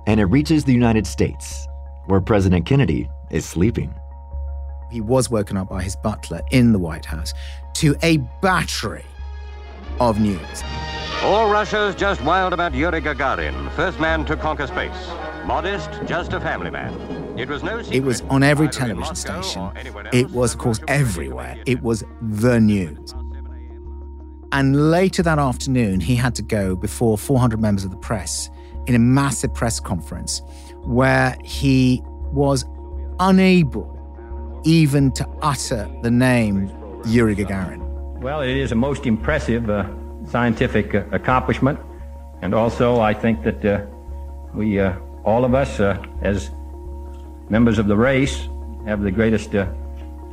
And 0.07 0.21
it 0.21 0.27
reaches 0.27 0.63
the 0.63 0.73
United 0.73 1.05
States, 1.05 1.67
where 2.05 2.21
President 2.21 2.65
Kennedy 2.65 3.09
is 3.31 3.43
sleeping. 3.43 3.93
He 4.91 5.01
was 5.01 5.29
woken 5.29 5.57
up 5.57 5.69
by 5.69 5.81
his 5.81 5.95
butler 5.95 6.41
in 6.51 6.73
the 6.73 6.79
White 6.79 7.05
House 7.05 7.33
to 7.75 7.95
a 8.03 8.17
battery 8.41 9.05
of 9.99 10.19
news. 10.19 10.63
All 11.23 11.49
Russia's 11.49 11.95
just 11.95 12.21
wild 12.23 12.51
about 12.51 12.73
Yuri 12.73 13.01
Gagarin, 13.01 13.71
first 13.71 13.99
man 13.99 14.25
to 14.25 14.35
conquer 14.35 14.67
space. 14.67 14.91
Modest, 15.45 15.89
just 16.05 16.33
a 16.33 16.39
family 16.39 16.69
man. 16.69 16.93
It 17.37 17.47
was 17.47 17.63
no 17.63 17.81
secret. 17.81 17.95
It 17.95 18.03
was 18.03 18.21
on 18.21 18.43
every 18.43 18.67
television 18.67 19.15
station. 19.15 19.71
It 20.11 20.29
was, 20.31 20.53
of 20.53 20.59
course, 20.59 20.79
everywhere. 20.87 21.57
It 21.65 21.81
was 21.81 22.03
the 22.21 22.59
news. 22.59 23.13
And 24.51 24.91
later 24.91 25.23
that 25.23 25.39
afternoon, 25.39 26.01
he 26.01 26.15
had 26.15 26.35
to 26.35 26.41
go 26.41 26.75
before 26.75 27.17
400 27.17 27.61
members 27.61 27.85
of 27.85 27.91
the 27.91 27.97
press 27.97 28.49
in 28.87 28.95
a 28.95 28.99
massive 28.99 29.53
press 29.53 29.79
conference 29.79 30.41
where 30.83 31.37
he 31.43 32.01
was 32.33 32.65
unable 33.19 34.00
even 34.63 35.11
to 35.13 35.27
utter 35.41 35.89
the 36.03 36.11
name 36.11 36.71
Yuri 37.05 37.35
Gagarin. 37.35 37.79
Well, 38.19 38.41
it 38.41 38.55
is 38.55 38.71
a 38.71 38.75
most 38.75 39.05
impressive 39.05 39.69
uh, 39.69 39.87
scientific 40.27 40.93
uh, 40.93 41.03
accomplishment. 41.11 41.79
And 42.41 42.53
also, 42.53 42.99
I 42.99 43.13
think 43.13 43.43
that 43.43 43.65
uh, 43.65 43.85
we, 44.53 44.79
uh, 44.79 44.97
all 45.23 45.45
of 45.45 45.53
us, 45.53 45.79
uh, 45.79 46.03
as 46.21 46.51
members 47.49 47.77
of 47.77 47.87
the 47.87 47.95
race, 47.95 48.47
have 48.85 49.01
the 49.01 49.11
greatest 49.11 49.53
uh, 49.55 49.67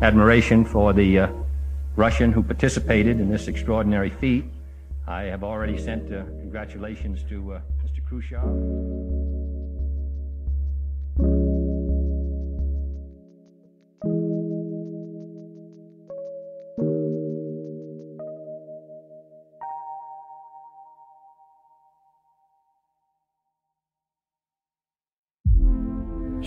admiration 0.00 0.64
for 0.64 0.92
the 0.92 1.28
Russian 1.96 2.32
who 2.32 2.42
participated 2.42 3.20
in 3.20 3.30
this 3.30 3.48
extraordinary 3.48 4.10
feat. 4.10 4.44
I 5.06 5.22
have 5.24 5.42
already 5.42 5.78
sent 5.78 6.08
congratulations 6.08 7.24
to 7.24 7.60
Mr. 7.82 8.04
Khrushchev. 8.06 9.17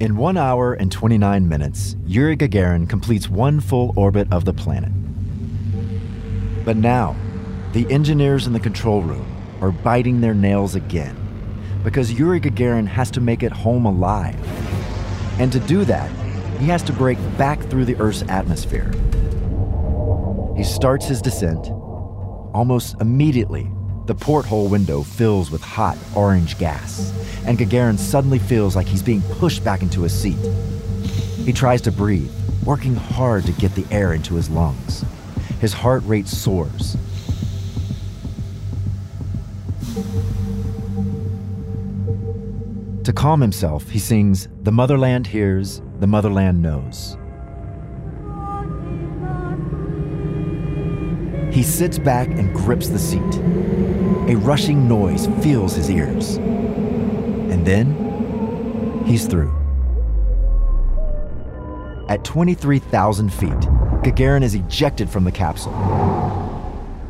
In 0.00 0.16
1 0.16 0.38
hour 0.38 0.72
and 0.72 0.90
29 0.90 1.46
minutes, 1.46 1.96
Yuri 2.06 2.34
Gagarin 2.34 2.88
completes 2.88 3.28
one 3.28 3.60
full 3.60 3.92
orbit 3.94 4.26
of 4.32 4.46
the 4.46 4.54
planet. 4.54 4.90
But 6.64 6.78
now, 6.78 7.14
the 7.72 7.86
engineers 7.92 8.46
in 8.46 8.54
the 8.54 8.60
control 8.60 9.02
room 9.02 9.26
are 9.60 9.70
biting 9.70 10.22
their 10.22 10.32
nails 10.32 10.76
again 10.76 11.14
because 11.84 12.10
Yuri 12.10 12.40
Gagarin 12.40 12.86
has 12.86 13.10
to 13.10 13.20
make 13.20 13.42
it 13.42 13.52
home 13.52 13.84
alive. 13.84 14.36
And 15.38 15.52
to 15.52 15.60
do 15.60 15.84
that, 15.84 16.10
he 16.58 16.66
has 16.68 16.82
to 16.84 16.92
break 16.94 17.18
back 17.36 17.60
through 17.64 17.84
the 17.84 17.96
Earth's 17.96 18.22
atmosphere. 18.28 18.90
He 20.56 20.64
starts 20.64 21.06
his 21.06 21.20
descent. 21.20 21.68
Almost 22.54 22.98
immediately, 23.02 23.70
the 24.06 24.14
porthole 24.14 24.68
window 24.68 25.02
fills 25.02 25.50
with 25.50 25.62
hot 25.62 25.98
orange 26.14 26.58
gas, 26.58 27.12
and 27.44 27.58
Gagarin 27.58 27.98
suddenly 27.98 28.38
feels 28.38 28.76
like 28.76 28.86
he's 28.86 29.02
being 29.02 29.22
pushed 29.22 29.64
back 29.64 29.82
into 29.82 30.02
his 30.02 30.12
seat. 30.12 30.38
He 31.44 31.52
tries 31.52 31.80
to 31.82 31.92
breathe, 31.92 32.30
working 32.64 32.94
hard 32.94 33.44
to 33.46 33.52
get 33.52 33.74
the 33.74 33.86
air 33.90 34.12
into 34.12 34.34
his 34.34 34.48
lungs. 34.48 35.04
His 35.60 35.72
heart 35.72 36.02
rate 36.04 36.28
soars. 36.28 36.96
To 43.04 43.12
calm 43.12 43.40
himself, 43.40 43.88
he 43.88 43.98
sings, 43.98 44.48
The 44.62 44.72
Motherland 44.72 45.28
Hears, 45.28 45.80
the 46.00 46.06
Motherland 46.06 46.60
Knows. 46.60 47.16
He 51.54 51.62
sits 51.62 51.98
back 51.98 52.28
and 52.28 52.54
grips 52.54 52.88
the 52.88 52.98
seat. 52.98 53.85
A 54.28 54.34
rushing 54.34 54.88
noise 54.88 55.26
fills 55.40 55.76
his 55.76 55.88
ears. 55.88 56.36
And 56.36 57.64
then 57.64 59.04
he's 59.06 59.26
through. 59.26 59.54
At 62.08 62.24
23,000 62.24 63.32
feet, 63.32 63.50
Gagarin 64.02 64.42
is 64.42 64.56
ejected 64.56 65.08
from 65.08 65.22
the 65.22 65.30
capsule. 65.30 65.72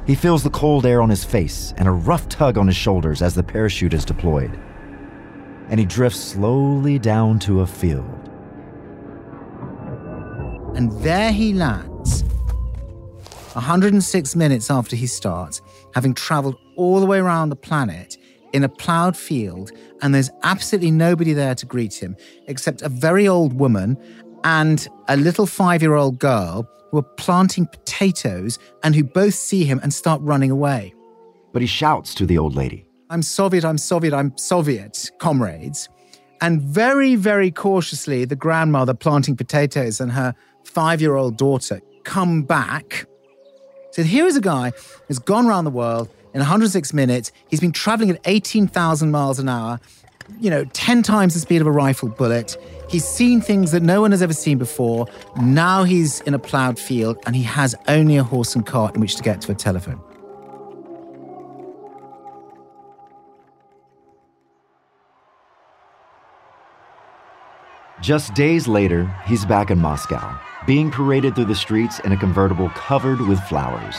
He 0.07 0.15
feels 0.15 0.43
the 0.43 0.51
cold 0.51 0.85
air 0.85 1.01
on 1.01 1.09
his 1.09 1.25
face 1.25 1.73
and 1.79 1.89
a 1.89 1.91
rough 1.91 2.29
tug 2.29 2.59
on 2.59 2.67
his 2.67 2.77
shoulders 2.77 3.23
as 3.23 3.35
the 3.35 3.43
parachute 3.43 3.95
is 3.95 4.05
deployed. 4.05 4.59
And 5.69 5.81
he 5.81 5.87
drifts 5.87 6.21
slowly 6.21 6.99
down 6.99 7.39
to 7.41 7.63
a 7.63 7.67
field. 7.67 8.05
And 10.77 10.93
there 11.03 11.33
he 11.33 11.55
lands 11.55 12.25
106 13.55 14.37
minutes 14.37 14.71
after 14.71 14.95
he 14.97 15.07
starts, 15.07 15.63
having 15.95 16.13
traveled 16.13 16.59
all 16.77 17.01
the 17.01 17.07
way 17.07 17.19
around 17.19 17.49
the 17.49 17.57
planet 17.57 18.17
in 18.53 18.65
a 18.65 18.69
plowed 18.69 19.17
field, 19.17 19.73
and 20.03 20.15
there's 20.15 20.31
absolutely 20.43 20.91
nobody 20.91 21.33
there 21.33 21.55
to 21.55 21.67
greet 21.67 21.95
him 21.95 22.17
except 22.47 22.83
a 22.83 22.89
very 22.89 23.27
old 23.27 23.53
woman 23.59 23.97
and 24.45 24.89
a 25.09 25.17
little 25.17 25.47
five 25.47 25.83
year 25.83 25.95
old 25.95 26.19
girl 26.19 26.69
who 26.91 26.99
are 26.99 27.03
planting 27.03 27.67
potatoes 27.67 28.59
and 28.83 28.95
who 28.95 29.03
both 29.03 29.35
see 29.35 29.65
him 29.65 29.81
and 29.83 29.93
start 29.93 30.21
running 30.23 30.51
away. 30.51 30.95
But 31.53 31.63
he 31.63 31.69
shouts 31.69 32.15
to 32.17 32.27
the 32.27 32.39
old 32.39 32.55
lady 32.55 32.87
I'm 33.11 33.23
Soviet, 33.23 33.65
I'm 33.65 33.79
Soviet, 33.79 34.15
I'm 34.15 34.37
Soviet, 34.37 35.11
comrades. 35.19 35.89
And 36.41 36.61
very, 36.61 37.15
very 37.15 37.51
cautiously, 37.51 38.27
the 38.27 38.37
grandmother 38.37 38.95
planting 38.95 39.37
potatoes 39.37 40.01
and 40.01 40.13
her 40.13 40.35
five 40.65 41.01
year 41.01 41.17
old 41.17 41.37
daughter 41.37 41.81
come 42.05 42.43
back 42.43 43.07
so 43.97 44.03
here 44.03 44.27
is 44.27 44.37
a 44.37 44.43
guy 44.43 44.75
who's 45.09 45.19
gone 45.19 45.47
around 45.47 45.65
the 45.65 45.71
world 45.71 46.11
in 46.37 46.41
106 46.41 46.93
minutes. 46.93 47.33
He's 47.49 47.61
been 47.61 47.73
traveling 47.73 48.11
at 48.11 48.21
18,000 48.27 49.11
miles 49.11 49.39
an 49.39 49.49
hour, 49.49 49.81
you 50.39 50.51
know, 50.51 50.65
10 50.67 51.03
times 51.03 51.33
the 51.33 51.41
speed 51.41 51.63
of 51.63 51.67
a 51.67 51.73
rifle 51.73 52.11
bullet. 52.11 52.59
He's 52.91 53.07
seen 53.07 53.41
things 53.41 53.73
that 53.73 53.83
no 53.83 54.03
one 54.03 54.11
has 54.11 54.21
ever 54.21 54.35
seen 54.35 54.59
before. 54.59 55.07
Now 55.41 55.85
he's 55.85 56.21
in 56.21 56.35
a 56.35 56.39
plowed 56.39 56.79
field 56.79 57.17
and 57.25 57.35
he 57.35 57.43
has 57.45 57.75
only 57.89 58.19
a 58.19 58.23
horse 58.23 58.55
and 58.55 58.67
cart 58.67 58.95
in 58.95 59.01
which 59.01 59.17
to 59.17 59.23
get 59.23 59.41
to 59.43 59.53
a 59.53 59.55
telephone. 59.55 59.99
Just 68.03 68.35
days 68.35 68.69
later, 68.69 69.07
he's 69.25 69.47
back 69.47 69.71
in 69.71 69.79
Moscow, 69.79 70.39
being 70.67 70.91
paraded 70.91 71.35
through 71.35 71.47
the 71.47 71.55
streets 71.55 71.99
in 72.01 72.13
a 72.13 72.17
convertible 72.17 72.69
covered 72.75 73.23
with 73.23 73.41
flowers. 73.45 73.97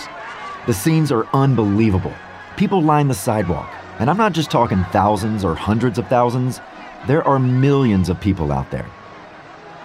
The 0.68 0.74
scenes 0.74 1.12
are 1.12 1.26
unbelievable. 1.34 2.14
People 2.58 2.82
line 2.82 3.08
the 3.08 3.14
sidewalk, 3.14 3.72
and 4.00 4.10
I'm 4.10 4.18
not 4.18 4.34
just 4.34 4.50
talking 4.50 4.84
thousands 4.86 5.46
or 5.46 5.54
hundreds 5.54 6.00
of 6.00 6.08
thousands, 6.08 6.60
there 7.06 7.24
are 7.24 7.38
millions 7.38 8.10
of 8.10 8.20
people 8.20 8.52
out 8.52 8.72
there. 8.72 8.90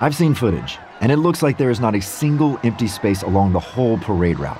I've 0.00 0.16
seen 0.16 0.32
footage, 0.32 0.78
and 1.02 1.12
it 1.12 1.18
looks 1.18 1.42
like 1.42 1.58
there 1.58 1.68
is 1.68 1.80
not 1.80 1.94
a 1.94 2.00
single 2.00 2.58
empty 2.64 2.86
space 2.86 3.22
along 3.22 3.52
the 3.52 3.60
whole 3.60 3.98
parade 3.98 4.38
route. 4.38 4.58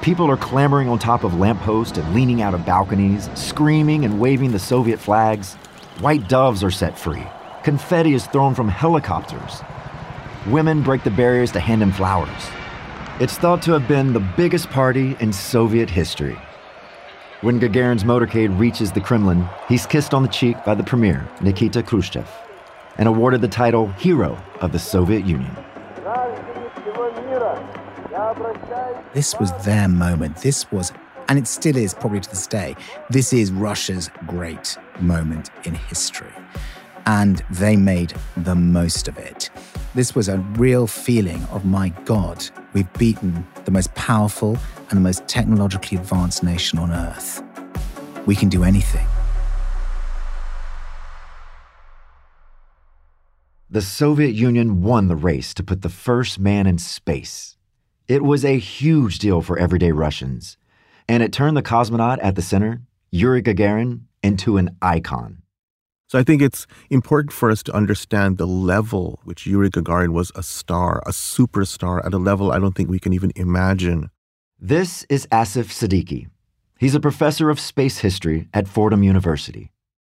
People 0.00 0.28
are 0.28 0.36
clambering 0.36 0.88
on 0.88 0.98
top 0.98 1.22
of 1.22 1.38
lampposts 1.38 1.96
and 1.96 2.12
leaning 2.12 2.42
out 2.42 2.54
of 2.54 2.66
balconies, 2.66 3.30
screaming 3.36 4.04
and 4.04 4.18
waving 4.18 4.50
the 4.50 4.58
Soviet 4.58 4.98
flags. 4.98 5.54
White 6.00 6.28
doves 6.28 6.64
are 6.64 6.72
set 6.72 6.98
free. 6.98 7.24
Confetti 7.62 8.14
is 8.14 8.26
thrown 8.26 8.52
from 8.52 8.68
helicopters. 8.68 9.62
Women 10.48 10.82
break 10.82 11.04
the 11.04 11.10
barriers 11.10 11.52
to 11.52 11.60
hand 11.60 11.84
him 11.84 11.92
flowers. 11.92 12.50
It's 13.20 13.38
thought 13.38 13.62
to 13.62 13.72
have 13.74 13.86
been 13.86 14.12
the 14.12 14.28
biggest 14.36 14.70
party 14.70 15.16
in 15.20 15.32
Soviet 15.32 15.88
history. 15.88 16.36
When 17.42 17.58
Gagarin's 17.58 18.04
motorcade 18.04 18.56
reaches 18.56 18.92
the 18.92 19.00
Kremlin, 19.00 19.48
he's 19.68 19.84
kissed 19.84 20.14
on 20.14 20.22
the 20.22 20.28
cheek 20.28 20.56
by 20.64 20.76
the 20.76 20.84
premier, 20.84 21.28
Nikita 21.40 21.82
Khrushchev, 21.82 22.28
and 22.98 23.08
awarded 23.08 23.40
the 23.40 23.48
title 23.48 23.88
Hero 23.94 24.40
of 24.60 24.70
the 24.70 24.78
Soviet 24.78 25.26
Union. 25.26 25.50
This 29.12 29.34
was 29.40 29.50
their 29.64 29.88
moment. 29.88 30.36
This 30.36 30.70
was, 30.70 30.92
and 31.28 31.36
it 31.36 31.48
still 31.48 31.76
is 31.76 31.94
probably 31.94 32.20
to 32.20 32.30
this 32.30 32.46
day, 32.46 32.76
this 33.10 33.32
is 33.32 33.50
Russia's 33.50 34.08
great 34.28 34.78
moment 35.00 35.50
in 35.64 35.74
history 35.74 36.32
and 37.06 37.44
they 37.50 37.76
made 37.76 38.14
the 38.36 38.54
most 38.54 39.08
of 39.08 39.18
it. 39.18 39.50
This 39.96 40.14
was 40.14 40.28
a 40.28 40.38
real 40.38 40.86
feeling 40.86 41.42
of, 41.50 41.64
my 41.64 41.88
God, 42.04 42.48
we've 42.72 42.92
beaten 42.94 43.44
the 43.64 43.72
most 43.72 43.92
powerful 43.94 44.56
and 44.92 44.98
the 44.98 45.02
most 45.02 45.26
technologically 45.26 45.96
advanced 45.96 46.44
nation 46.44 46.78
on 46.78 46.92
earth. 46.92 47.42
We 48.26 48.36
can 48.36 48.50
do 48.50 48.62
anything. 48.62 49.06
The 53.70 53.80
Soviet 53.80 54.34
Union 54.34 54.82
won 54.82 55.08
the 55.08 55.16
race 55.16 55.54
to 55.54 55.62
put 55.62 55.80
the 55.80 55.88
first 55.88 56.38
man 56.38 56.66
in 56.66 56.76
space. 56.76 57.56
It 58.06 58.22
was 58.22 58.44
a 58.44 58.58
huge 58.58 59.18
deal 59.18 59.40
for 59.40 59.58
everyday 59.58 59.92
Russians, 59.92 60.58
and 61.08 61.22
it 61.22 61.32
turned 61.32 61.56
the 61.56 61.62
cosmonaut 61.62 62.18
at 62.22 62.34
the 62.34 62.42
center, 62.42 62.82
Yuri 63.10 63.42
Gagarin, 63.42 64.02
into 64.22 64.58
an 64.58 64.76
icon. 64.82 65.38
So 66.08 66.18
I 66.18 66.22
think 66.22 66.42
it's 66.42 66.66
important 66.90 67.32
for 67.32 67.50
us 67.50 67.62
to 67.62 67.72
understand 67.72 68.36
the 68.36 68.46
level 68.46 69.20
which 69.24 69.46
Yuri 69.46 69.70
Gagarin 69.70 70.10
was 70.10 70.30
a 70.34 70.42
star, 70.42 71.02
a 71.06 71.10
superstar 71.10 72.04
at 72.04 72.12
a 72.12 72.18
level 72.18 72.52
I 72.52 72.58
don't 72.58 72.74
think 72.74 72.90
we 72.90 72.98
can 72.98 73.14
even 73.14 73.32
imagine. 73.34 74.10
This 74.64 75.04
is 75.08 75.26
Asif 75.32 75.72
Siddiqi. 75.72 76.28
He's 76.78 76.94
a 76.94 77.00
professor 77.00 77.50
of 77.50 77.58
space 77.58 77.98
history 77.98 78.46
at 78.54 78.68
Fordham 78.68 79.02
University. 79.02 79.72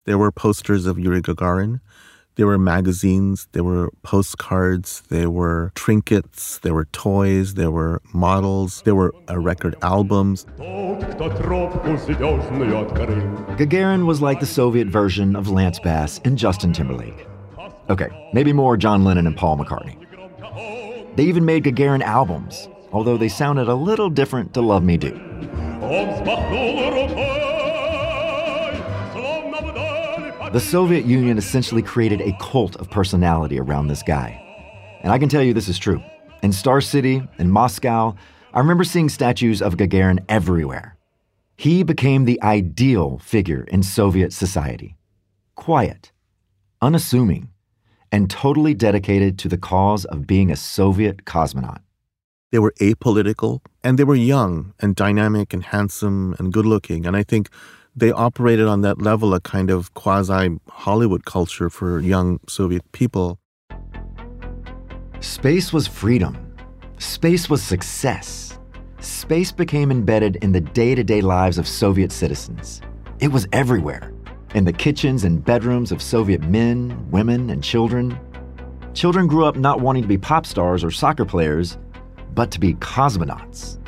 There 0.04 0.18
were 0.18 0.30
posters 0.30 0.84
of 0.84 0.98
Yuri 0.98 1.22
Gagarin. 1.22 1.80
There 2.34 2.46
were 2.46 2.58
magazines, 2.58 3.48
there 3.52 3.64
were 3.64 3.88
postcards, 4.02 5.00
there 5.08 5.30
were 5.30 5.72
trinkets, 5.74 6.58
there 6.58 6.74
were 6.74 6.84
toys, 6.92 7.54
there 7.54 7.70
were 7.70 8.02
models, 8.12 8.82
there 8.82 8.94
were 8.94 9.14
uh, 9.30 9.38
record 9.38 9.76
albums. 9.80 10.44
Gagarin 13.56 14.04
was 14.04 14.20
like 14.20 14.40
the 14.40 14.46
Soviet 14.46 14.88
version 14.88 15.36
of 15.36 15.48
Lance 15.48 15.80
Bass 15.80 16.20
and 16.26 16.36
Justin 16.36 16.74
Timberlake. 16.74 17.26
Okay, 17.88 18.30
maybe 18.34 18.52
more 18.52 18.76
John 18.76 19.04
Lennon 19.04 19.26
and 19.26 19.38
Paul 19.38 19.56
McCartney. 19.56 19.96
They 21.16 21.24
even 21.24 21.46
made 21.46 21.64
Gagarin 21.64 22.02
albums, 22.02 22.68
although 22.94 23.16
they 23.16 23.28
sounded 23.28 23.68
a 23.68 23.74
little 23.74 24.08
different 24.08 24.54
to 24.54 24.62
Love 24.62 24.84
Me 24.84 24.96
Do. 24.96 25.10
The 30.52 30.60
Soviet 30.60 31.04
Union 31.04 31.36
essentially 31.36 31.82
created 31.82 32.20
a 32.20 32.32
cult 32.40 32.76
of 32.76 32.88
personality 32.88 33.58
around 33.58 33.88
this 33.88 34.04
guy. 34.04 34.40
And 35.02 35.12
I 35.12 35.18
can 35.18 35.28
tell 35.28 35.42
you 35.42 35.52
this 35.52 35.68
is 35.68 35.78
true. 35.78 36.00
In 36.44 36.52
Star 36.52 36.80
City, 36.80 37.26
in 37.38 37.50
Moscow, 37.50 38.14
I 38.52 38.60
remember 38.60 38.84
seeing 38.84 39.08
statues 39.08 39.60
of 39.60 39.76
Gagarin 39.76 40.24
everywhere. 40.28 40.96
He 41.56 41.82
became 41.82 42.24
the 42.24 42.40
ideal 42.42 43.18
figure 43.18 43.64
in 43.64 43.82
Soviet 43.82 44.32
society 44.32 44.96
quiet, 45.56 46.12
unassuming, 46.82 47.48
and 48.12 48.28
totally 48.28 48.74
dedicated 48.74 49.38
to 49.38 49.48
the 49.48 49.56
cause 49.56 50.04
of 50.04 50.26
being 50.26 50.50
a 50.50 50.56
Soviet 50.56 51.24
cosmonaut. 51.24 51.83
They 52.54 52.60
were 52.60 52.74
apolitical 52.80 53.62
and 53.82 53.98
they 53.98 54.04
were 54.04 54.14
young 54.14 54.74
and 54.78 54.94
dynamic 54.94 55.52
and 55.52 55.64
handsome 55.64 56.36
and 56.38 56.52
good 56.52 56.64
looking. 56.64 57.04
And 57.04 57.16
I 57.16 57.24
think 57.24 57.48
they 57.96 58.12
operated 58.12 58.68
on 58.68 58.82
that 58.82 59.02
level 59.02 59.34
a 59.34 59.40
kind 59.40 59.72
of 59.72 59.92
quasi 59.94 60.60
Hollywood 60.68 61.24
culture 61.24 61.68
for 61.68 61.98
young 61.98 62.38
Soviet 62.48 62.84
people. 62.92 63.40
Space 65.18 65.72
was 65.72 65.88
freedom. 65.88 66.54
Space 66.98 67.50
was 67.50 67.60
success. 67.60 68.56
Space 69.00 69.50
became 69.50 69.90
embedded 69.90 70.36
in 70.36 70.52
the 70.52 70.60
day 70.60 70.94
to 70.94 71.02
day 71.02 71.22
lives 71.22 71.58
of 71.58 71.66
Soviet 71.66 72.12
citizens. 72.12 72.80
It 73.18 73.32
was 73.32 73.48
everywhere 73.52 74.12
in 74.54 74.64
the 74.64 74.72
kitchens 74.72 75.24
and 75.24 75.44
bedrooms 75.44 75.90
of 75.90 76.00
Soviet 76.00 76.42
men, 76.42 77.10
women, 77.10 77.50
and 77.50 77.64
children. 77.64 78.16
Children 78.92 79.26
grew 79.26 79.44
up 79.44 79.56
not 79.56 79.80
wanting 79.80 80.02
to 80.02 80.08
be 80.08 80.18
pop 80.18 80.46
stars 80.46 80.84
or 80.84 80.92
soccer 80.92 81.24
players, 81.24 81.78
but 82.34 82.50
to 82.50 82.60
be 82.60 82.74
cosmonauts 82.74 83.78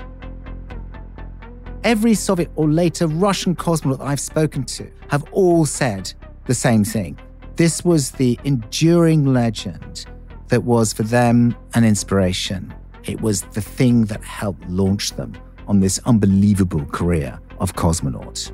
every 1.86 2.14
Soviet 2.14 2.50
or 2.56 2.68
later 2.68 3.06
Russian 3.06 3.54
cosmonaut 3.54 4.00
I've 4.00 4.18
spoken 4.18 4.64
to 4.64 4.90
have 5.08 5.24
all 5.30 5.64
said 5.64 6.12
the 6.46 6.54
same 6.54 6.82
thing. 6.82 7.16
This 7.54 7.84
was 7.84 8.10
the 8.10 8.36
enduring 8.42 9.32
legend 9.32 10.04
that 10.48 10.64
was 10.64 10.92
for 10.92 11.04
them 11.04 11.56
an 11.74 11.84
inspiration. 11.84 12.74
It 13.04 13.20
was 13.20 13.42
the 13.42 13.60
thing 13.60 14.06
that 14.06 14.24
helped 14.24 14.68
launch 14.68 15.12
them 15.12 15.34
on 15.68 15.78
this 15.78 16.00
unbelievable 16.06 16.84
career 16.86 17.38
of 17.60 17.76
cosmonaut. 17.76 18.50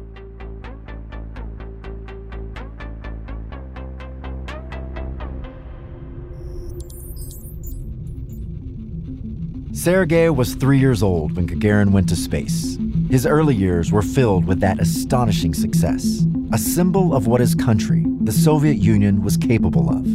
Sergei 9.83 10.31
was 10.31 10.55
three 10.55 10.79
years 10.79 11.03
old 11.03 11.35
when 11.35 11.49
Gagarin 11.49 11.91
went 11.91 12.09
to 12.11 12.15
space. 12.15 12.79
His 13.11 13.27
early 13.27 13.57
years 13.57 13.91
were 13.91 14.01
filled 14.01 14.45
with 14.45 14.61
that 14.61 14.79
astonishing 14.79 15.55
success, 15.55 16.25
a 16.53 16.57
symbol 16.57 17.13
of 17.13 17.27
what 17.27 17.41
his 17.41 17.57
country, 17.57 18.05
the 18.21 18.31
Soviet 18.31 18.77
Union, 18.77 19.23
was 19.23 19.37
capable 19.37 19.91
of. 19.91 20.07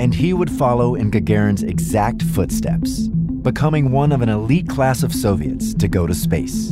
And 0.00 0.14
he 0.14 0.32
would 0.32 0.50
follow 0.50 0.94
in 0.94 1.10
Gagarin's 1.10 1.62
exact 1.62 2.22
footsteps, 2.22 3.08
becoming 3.42 3.92
one 3.92 4.10
of 4.10 4.22
an 4.22 4.30
elite 4.30 4.70
class 4.70 5.02
of 5.02 5.14
Soviets 5.14 5.74
to 5.74 5.86
go 5.86 6.06
to 6.06 6.14
space. 6.14 6.70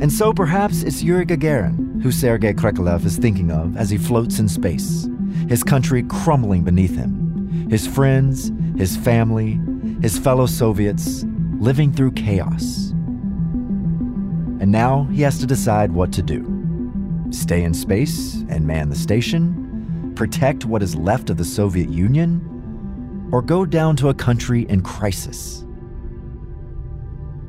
And 0.00 0.10
so 0.10 0.32
perhaps 0.32 0.82
it's 0.84 1.02
Yuri 1.02 1.26
Gagarin 1.26 2.00
who 2.00 2.10
Sergei 2.10 2.54
Krikalev 2.54 3.04
is 3.04 3.18
thinking 3.18 3.50
of 3.50 3.76
as 3.76 3.90
he 3.90 3.98
floats 3.98 4.38
in 4.38 4.48
space, 4.48 5.06
his 5.50 5.62
country 5.62 6.02
crumbling 6.04 6.64
beneath 6.64 6.96
him, 6.96 7.68
his 7.68 7.86
friends, 7.86 8.52
his 8.78 8.96
family, 8.96 9.60
his 10.00 10.18
fellow 10.18 10.46
Soviets 10.46 11.24
living 11.58 11.92
through 11.92 12.12
chaos. 12.12 12.90
And 14.60 14.70
now 14.70 15.04
he 15.04 15.22
has 15.22 15.38
to 15.38 15.46
decide 15.46 15.92
what 15.92 16.12
to 16.12 16.22
do 16.22 16.54
stay 17.30 17.62
in 17.62 17.74
space 17.74 18.36
and 18.48 18.66
man 18.66 18.88
the 18.88 18.96
station, 18.96 20.12
protect 20.16 20.64
what 20.64 20.82
is 20.82 20.94
left 20.94 21.28
of 21.28 21.36
the 21.36 21.44
Soviet 21.44 21.90
Union, 21.90 23.28
or 23.30 23.42
go 23.42 23.66
down 23.66 23.94
to 23.96 24.08
a 24.08 24.14
country 24.14 24.62
in 24.70 24.80
crisis. 24.80 25.66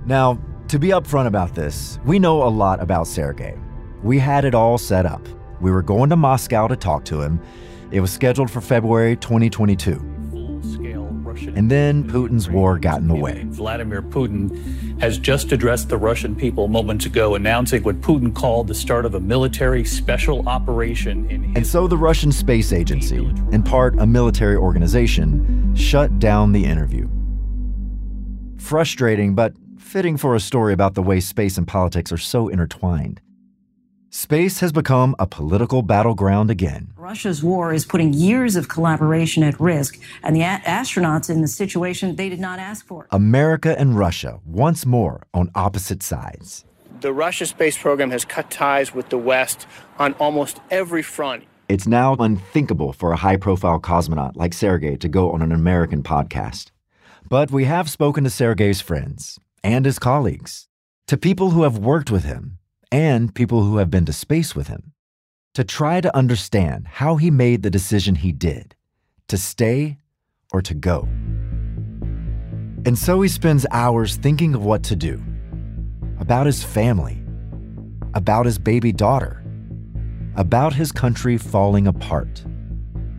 Now, 0.05 0.37
to 0.67 0.77
be 0.77 0.89
upfront 0.89 1.27
about 1.27 1.55
this, 1.55 1.97
we 2.03 2.19
know 2.19 2.43
a 2.43 2.49
lot 2.49 2.81
about 2.81 3.07
Sergei. 3.07 3.57
We 4.03 4.19
had 4.19 4.43
it 4.43 4.53
all 4.53 4.77
set 4.77 5.05
up. 5.05 5.25
We 5.61 5.71
were 5.71 5.81
going 5.81 6.09
to 6.09 6.17
Moscow 6.17 6.67
to 6.67 6.75
talk 6.75 7.05
to 7.05 7.21
him. 7.21 7.39
It 7.91 8.01
was 8.01 8.11
scheduled 8.11 8.51
for 8.51 8.59
February 8.59 9.15
2022. 9.15 10.18
And 11.55 11.69
then 11.69 12.03
Putin's 12.03 12.49
war 12.49 12.79
got 12.79 12.99
in 12.99 13.07
the 13.07 13.15
way. 13.15 13.43
Vladimir 13.47 14.01
Putin 14.01 14.99
has 14.99 15.17
just 15.17 15.51
addressed 15.51 15.89
the 15.89 15.97
Russian 15.97 16.35
people 16.35 16.67
moments 16.67 17.05
ago, 17.05 17.35
announcing 17.35 17.83
what 17.83 18.01
Putin 18.01 18.33
called 18.33 18.67
the 18.67 18.75
start 18.75 19.05
of 19.05 19.15
a 19.15 19.19
military 19.19 19.85
special 19.85 20.47
operation 20.47 21.29
in 21.29 21.53
And 21.55 21.65
so 21.65 21.87
the 21.87 21.97
Russian 21.97 22.31
Space 22.31 22.73
Agency, 22.73 23.25
in 23.51 23.63
part 23.63 23.97
a 23.99 24.05
military 24.05 24.55
organization, 24.55 25.73
shut 25.75 26.19
down 26.19 26.51
the 26.51 26.65
interview. 26.65 27.07
Frustrating, 28.57 29.35
but 29.35 29.53
fitting 29.77 30.17
for 30.17 30.35
a 30.35 30.39
story 30.39 30.73
about 30.73 30.93
the 30.93 31.01
way 31.01 31.19
space 31.19 31.57
and 31.57 31.67
politics 31.67 32.11
are 32.11 32.17
so 32.17 32.47
intertwined. 32.47 33.21
Space 34.11 34.59
has 34.59 34.71
become 34.71 35.15
a 35.19 35.27
political 35.27 35.83
battleground 35.83 36.49
again. 36.49 36.91
Russia's 36.97 37.43
war 37.43 37.71
is 37.71 37.85
putting 37.85 38.11
years 38.11 38.55
of 38.55 38.67
collaboration 38.67 39.43
at 39.43 39.59
risk, 39.59 39.99
and 40.23 40.35
the 40.35 40.41
a- 40.41 40.61
astronauts 40.65 41.29
in 41.29 41.41
the 41.41 41.47
situation 41.47 42.15
they 42.15 42.27
did 42.27 42.39
not 42.39 42.57
ask 42.57 42.87
for. 42.87 43.05
America 43.11 43.79
and 43.79 43.95
Russia 43.99 44.39
once 44.47 44.83
more 44.83 45.21
on 45.35 45.51
opposite 45.53 46.01
sides. 46.01 46.65
The 47.01 47.13
Russia 47.13 47.45
space 47.45 47.77
program 47.77 48.09
has 48.09 48.25
cut 48.25 48.49
ties 48.49 48.95
with 48.95 49.09
the 49.09 49.17
West 49.19 49.67
on 49.99 50.13
almost 50.13 50.59
every 50.71 51.03
front. 51.03 51.43
It's 51.67 51.85
now 51.85 52.15
unthinkable 52.15 52.93
for 52.93 53.11
a 53.11 53.17
high 53.17 53.37
profile 53.37 53.79
cosmonaut 53.79 54.35
like 54.35 54.53
Sergei 54.53 54.95
to 54.97 55.07
go 55.07 55.31
on 55.31 55.43
an 55.43 55.51
American 55.51 56.01
podcast. 56.01 56.71
But 57.29 57.51
we 57.51 57.65
have 57.65 57.87
spoken 57.91 58.23
to 58.23 58.31
Sergei's 58.31 58.81
friends 58.81 59.39
and 59.63 59.85
his 59.85 59.99
colleagues, 59.99 60.67
to 61.05 61.15
people 61.15 61.51
who 61.51 61.61
have 61.61 61.77
worked 61.77 62.09
with 62.09 62.23
him 62.23 62.58
and 62.91 63.33
people 63.33 63.63
who 63.63 63.77
have 63.77 63.89
been 63.89 64.05
to 64.05 64.13
space 64.13 64.55
with 64.55 64.67
him 64.67 64.93
to 65.53 65.63
try 65.63 66.01
to 66.01 66.15
understand 66.15 66.87
how 66.87 67.15
he 67.15 67.31
made 67.31 67.63
the 67.63 67.69
decision 67.69 68.15
he 68.15 68.31
did 68.31 68.75
to 69.27 69.37
stay 69.37 69.97
or 70.51 70.61
to 70.61 70.73
go. 70.73 71.07
And 72.85 72.97
so 72.97 73.21
he 73.21 73.29
spends 73.29 73.65
hours 73.71 74.15
thinking 74.15 74.55
of 74.55 74.63
what 74.63 74.83
to 74.83 74.95
do 74.95 75.21
about 76.19 76.45
his 76.45 76.63
family, 76.63 77.21
about 78.13 78.45
his 78.45 78.57
baby 78.57 78.91
daughter, 78.91 79.43
about 80.35 80.73
his 80.73 80.91
country 80.91 81.37
falling 81.37 81.87
apart, 81.87 82.43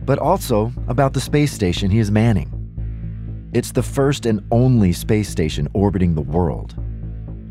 but 0.05 0.19
also 0.19 0.73
about 0.87 1.13
the 1.13 1.21
space 1.21 1.51
station 1.51 1.91
he 1.91 1.99
is 1.99 2.11
manning. 2.11 2.57
It's 3.53 3.71
the 3.71 3.83
first 3.83 4.25
and 4.25 4.45
only 4.51 4.93
space 4.93 5.29
station 5.29 5.67
orbiting 5.73 6.15
the 6.15 6.21
world. 6.21 6.75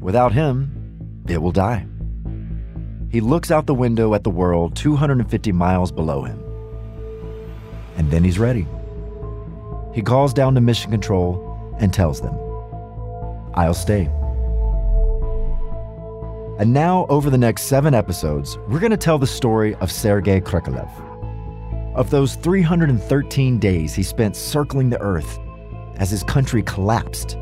Without 0.01 0.33
him, 0.33 1.23
it 1.29 1.41
will 1.41 1.53
die. 1.53 1.87
He 3.11 3.21
looks 3.21 3.51
out 3.51 3.67
the 3.67 3.75
window 3.75 4.15
at 4.15 4.23
the 4.23 4.31
world 4.31 4.77
250 4.77 5.51
miles 5.51 5.91
below 5.91 6.23
him. 6.23 6.41
And 7.97 8.09
then 8.09 8.23
he's 8.23 8.39
ready. 8.39 8.69
He 9.93 10.01
calls 10.01 10.33
down 10.33 10.55
to 10.55 10.61
Mission 10.61 10.93
Control 10.93 11.77
and 11.81 11.93
tells 11.93 12.21
them, 12.21 12.35
I'll 13.55 13.75
stay. 13.75 14.09
And 16.61 16.73
now, 16.73 17.07
over 17.09 17.31
the 17.31 17.39
next 17.39 17.65
seven 17.65 17.95
episodes, 17.95 18.59
we're 18.69 18.79
going 18.79 18.91
to 18.91 18.97
tell 18.97 19.19
the 19.19 19.27
story 19.27 19.75
of 19.77 19.91
Sergei 19.91 20.41
Krikalev. 20.41 20.89
Of 21.97 22.11
those 22.11 22.37
313 22.37 23.59
days 23.59 23.95
he 23.95 24.05
spent 24.05 24.37
circling 24.37 24.91
the 24.91 25.01
Earth 25.01 25.41
as 25.97 26.11
his 26.11 26.23
country 26.23 26.63
collapsed. 26.63 27.37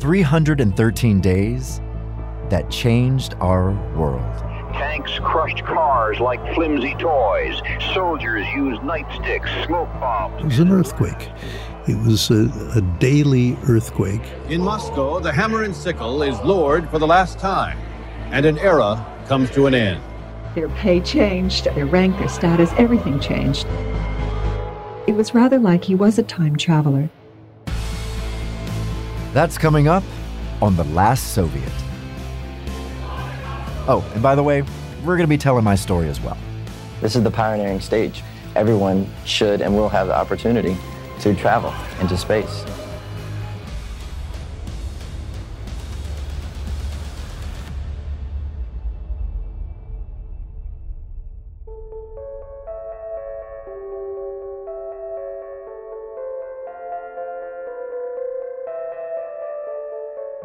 313 0.00 1.20
days 1.20 1.80
that 2.50 2.68
changed 2.70 3.34
our 3.40 3.70
world. 3.96 4.49
Tanks 4.72 5.18
crushed 5.18 5.64
cars 5.64 6.20
like 6.20 6.40
flimsy 6.54 6.94
toys. 6.94 7.60
Soldiers 7.92 8.46
used 8.54 8.80
nightsticks, 8.82 9.66
smoke 9.66 9.88
bombs. 10.00 10.40
It 10.40 10.44
was 10.44 10.58
an 10.58 10.70
earthquake. 10.70 11.28
It 11.88 11.96
was 12.06 12.30
a, 12.30 12.50
a 12.76 12.80
daily 12.98 13.56
earthquake. 13.68 14.22
In 14.48 14.60
Moscow, 14.62 15.18
the 15.18 15.32
hammer 15.32 15.64
and 15.64 15.74
sickle 15.74 16.22
is 16.22 16.38
lowered 16.40 16.88
for 16.90 16.98
the 16.98 17.06
last 17.06 17.38
time, 17.38 17.78
and 18.30 18.46
an 18.46 18.58
era 18.58 19.04
comes 19.26 19.50
to 19.52 19.66
an 19.66 19.74
end. 19.74 20.00
Their 20.54 20.68
pay 20.68 21.00
changed, 21.00 21.64
their 21.64 21.86
rank, 21.86 22.18
their 22.18 22.28
status, 22.28 22.70
everything 22.76 23.18
changed. 23.20 23.66
It 25.06 25.14
was 25.14 25.34
rather 25.34 25.58
like 25.58 25.84
he 25.84 25.94
was 25.94 26.18
a 26.18 26.22
time 26.22 26.56
traveler. 26.56 27.08
That's 29.32 29.58
coming 29.58 29.88
up 29.88 30.04
on 30.60 30.76
The 30.76 30.84
Last 30.84 31.34
Soviet. 31.34 31.72
Oh, 33.88 34.08
and 34.14 34.22
by 34.22 34.34
the 34.34 34.42
way, 34.42 34.62
we're 35.04 35.16
going 35.16 35.26
to 35.26 35.26
be 35.26 35.38
telling 35.38 35.64
my 35.64 35.74
story 35.74 36.08
as 36.08 36.20
well. 36.20 36.36
This 37.00 37.16
is 37.16 37.22
the 37.22 37.30
pioneering 37.30 37.80
stage. 37.80 38.22
Everyone 38.54 39.08
should 39.24 39.62
and 39.62 39.74
will 39.74 39.88
have 39.88 40.08
the 40.08 40.16
opportunity 40.16 40.76
to 41.20 41.34
travel 41.34 41.74
into 42.00 42.16
space. 42.16 42.64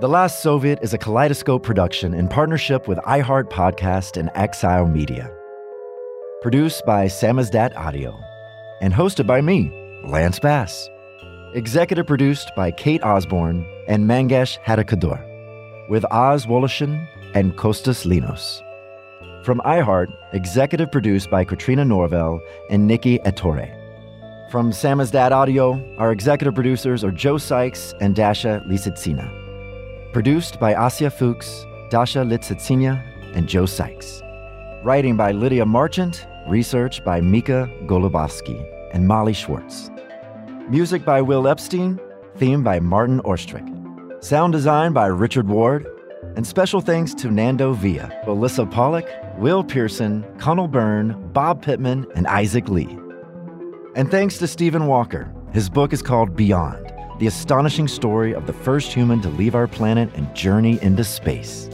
The 0.06 0.12
Last 0.12 0.44
Soviet 0.44 0.78
is 0.84 0.94
a 0.94 1.00
kaleidoscope 1.00 1.64
production 1.64 2.14
in 2.14 2.28
partnership 2.28 2.88
with 2.88 3.00
iHeart 3.08 3.50
Podcast 3.50 4.18
and 4.18 4.30
Exile 4.36 4.88
Media. 4.88 5.36
Produced 6.44 6.86
by 6.86 7.08
Samizdat 7.08 7.76
Audio 7.76 8.16
and 8.82 8.94
hosted 8.94 9.26
by 9.26 9.42
me, 9.42 9.72
Lance 10.06 10.38
Bass. 10.38 10.88
Executive 11.56 12.06
produced 12.06 12.52
by 12.56 12.70
Kate 12.70 13.02
Osborne 13.02 13.66
and 13.88 14.08
Mangesh 14.08 14.60
Hattikudur, 14.60 15.20
with 15.90 16.06
Oz 16.12 16.46
Woloshyn 16.46 17.08
and 17.34 17.58
Kostas 17.58 18.06
Linos. 18.06 18.62
From 19.44 19.60
iHeart, 19.62 20.16
executive 20.34 20.92
produced 20.92 21.32
by 21.32 21.44
Katrina 21.44 21.84
Norvell 21.84 22.40
and 22.70 22.86
Nikki 22.86 23.18
Ettore. 23.26 23.72
From 24.52 24.70
Samizdat 24.70 25.32
Audio, 25.32 25.84
our 25.98 26.12
executive 26.12 26.54
producers 26.54 27.04
are 27.04 27.10
Joe 27.10 27.40
Sykes 27.40 27.96
and 28.00 28.16
Dasha 28.16 28.64
Lisitsina. 28.68 29.45
Produced 30.16 30.62
by 30.62 30.74
Asya 30.74 31.12
Fuchs, 31.12 31.66
Dasha 31.90 32.20
Lisitsina, 32.20 33.04
and 33.36 33.50
Joe 33.50 33.66
Sykes. 33.66 34.22
Writing 34.82 35.18
by 35.18 35.34
Lydia 35.34 35.66
Marchant, 35.66 36.26
research 36.48 37.04
by 37.04 37.20
Mika 37.20 37.70
Golubowski 37.86 38.66
and 38.94 39.10
Molly 39.10 39.34
Schwartz. 39.34 39.92
Music 40.70 41.04
by 41.04 41.22
Will 41.22 41.50
Epstein, 41.50 42.00
theme 42.38 42.64
by 42.64 42.80
Martin 42.80 43.20
Orstrick. 43.24 44.24
Sound 44.24 44.54
design 44.54 44.94
by 44.94 45.08
Richard 45.08 45.50
Ward, 45.50 45.86
and 46.38 46.48
special 46.48 46.80
thanks 46.80 47.14
to 47.16 47.30
Nando 47.30 47.74
Villa, 47.74 48.10
Alyssa 48.26 48.72
Pollock, 48.72 49.10
Will 49.38 49.66
Pearson, 49.66 50.24
Connell 50.38 50.70
Byrne, 50.70 51.30
Bob 51.34 51.62
Pittman, 51.62 52.08
and 52.16 52.26
Isaac 52.28 52.70
Lee. 52.70 52.98
And 53.98 54.10
thanks 54.10 54.38
to 54.38 54.48
Stephen 54.48 54.88
Walker. 54.88 55.30
His 55.52 55.70
book 55.70 55.92
is 55.92 56.02
called 56.02 56.38
Beyond 56.38 56.85
The 57.18 57.28
Astonishing 57.28 57.88
Story 57.88 58.36
of 58.36 58.46
the 58.46 58.52
First 58.52 58.92
Human 58.92 59.22
to 59.22 59.30
Leave 59.30 59.56
Our 59.56 59.68
Planet 59.68 60.14
and 60.16 60.36
Journey 60.36 60.78
into 60.82 61.06
Space. 61.06 61.70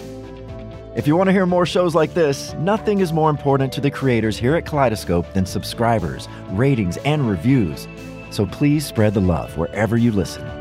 If 0.96 1.08
you 1.08 1.16
want 1.16 1.30
to 1.30 1.32
hear 1.32 1.48
more 1.48 1.66
shows 1.66 1.96
like 1.96 2.14
this, 2.14 2.54
nothing 2.60 3.00
is 3.00 3.12
more 3.12 3.32
important 3.32 3.74
to 3.74 3.82
the 3.82 3.90
creators 3.90 4.38
here 4.38 4.56
at 4.56 4.68
Kaleidoscope 4.68 5.34
than 5.34 5.48
subscribers, 5.48 6.28
ratings, 6.52 6.98
and 6.98 7.28
reviews. 7.28 7.88
So 8.30 8.46
please 8.46 8.86
spread 8.86 9.16
the 9.16 9.22
love 9.22 9.58
wherever 9.58 9.98
you 9.98 10.12
listen. 10.12 10.61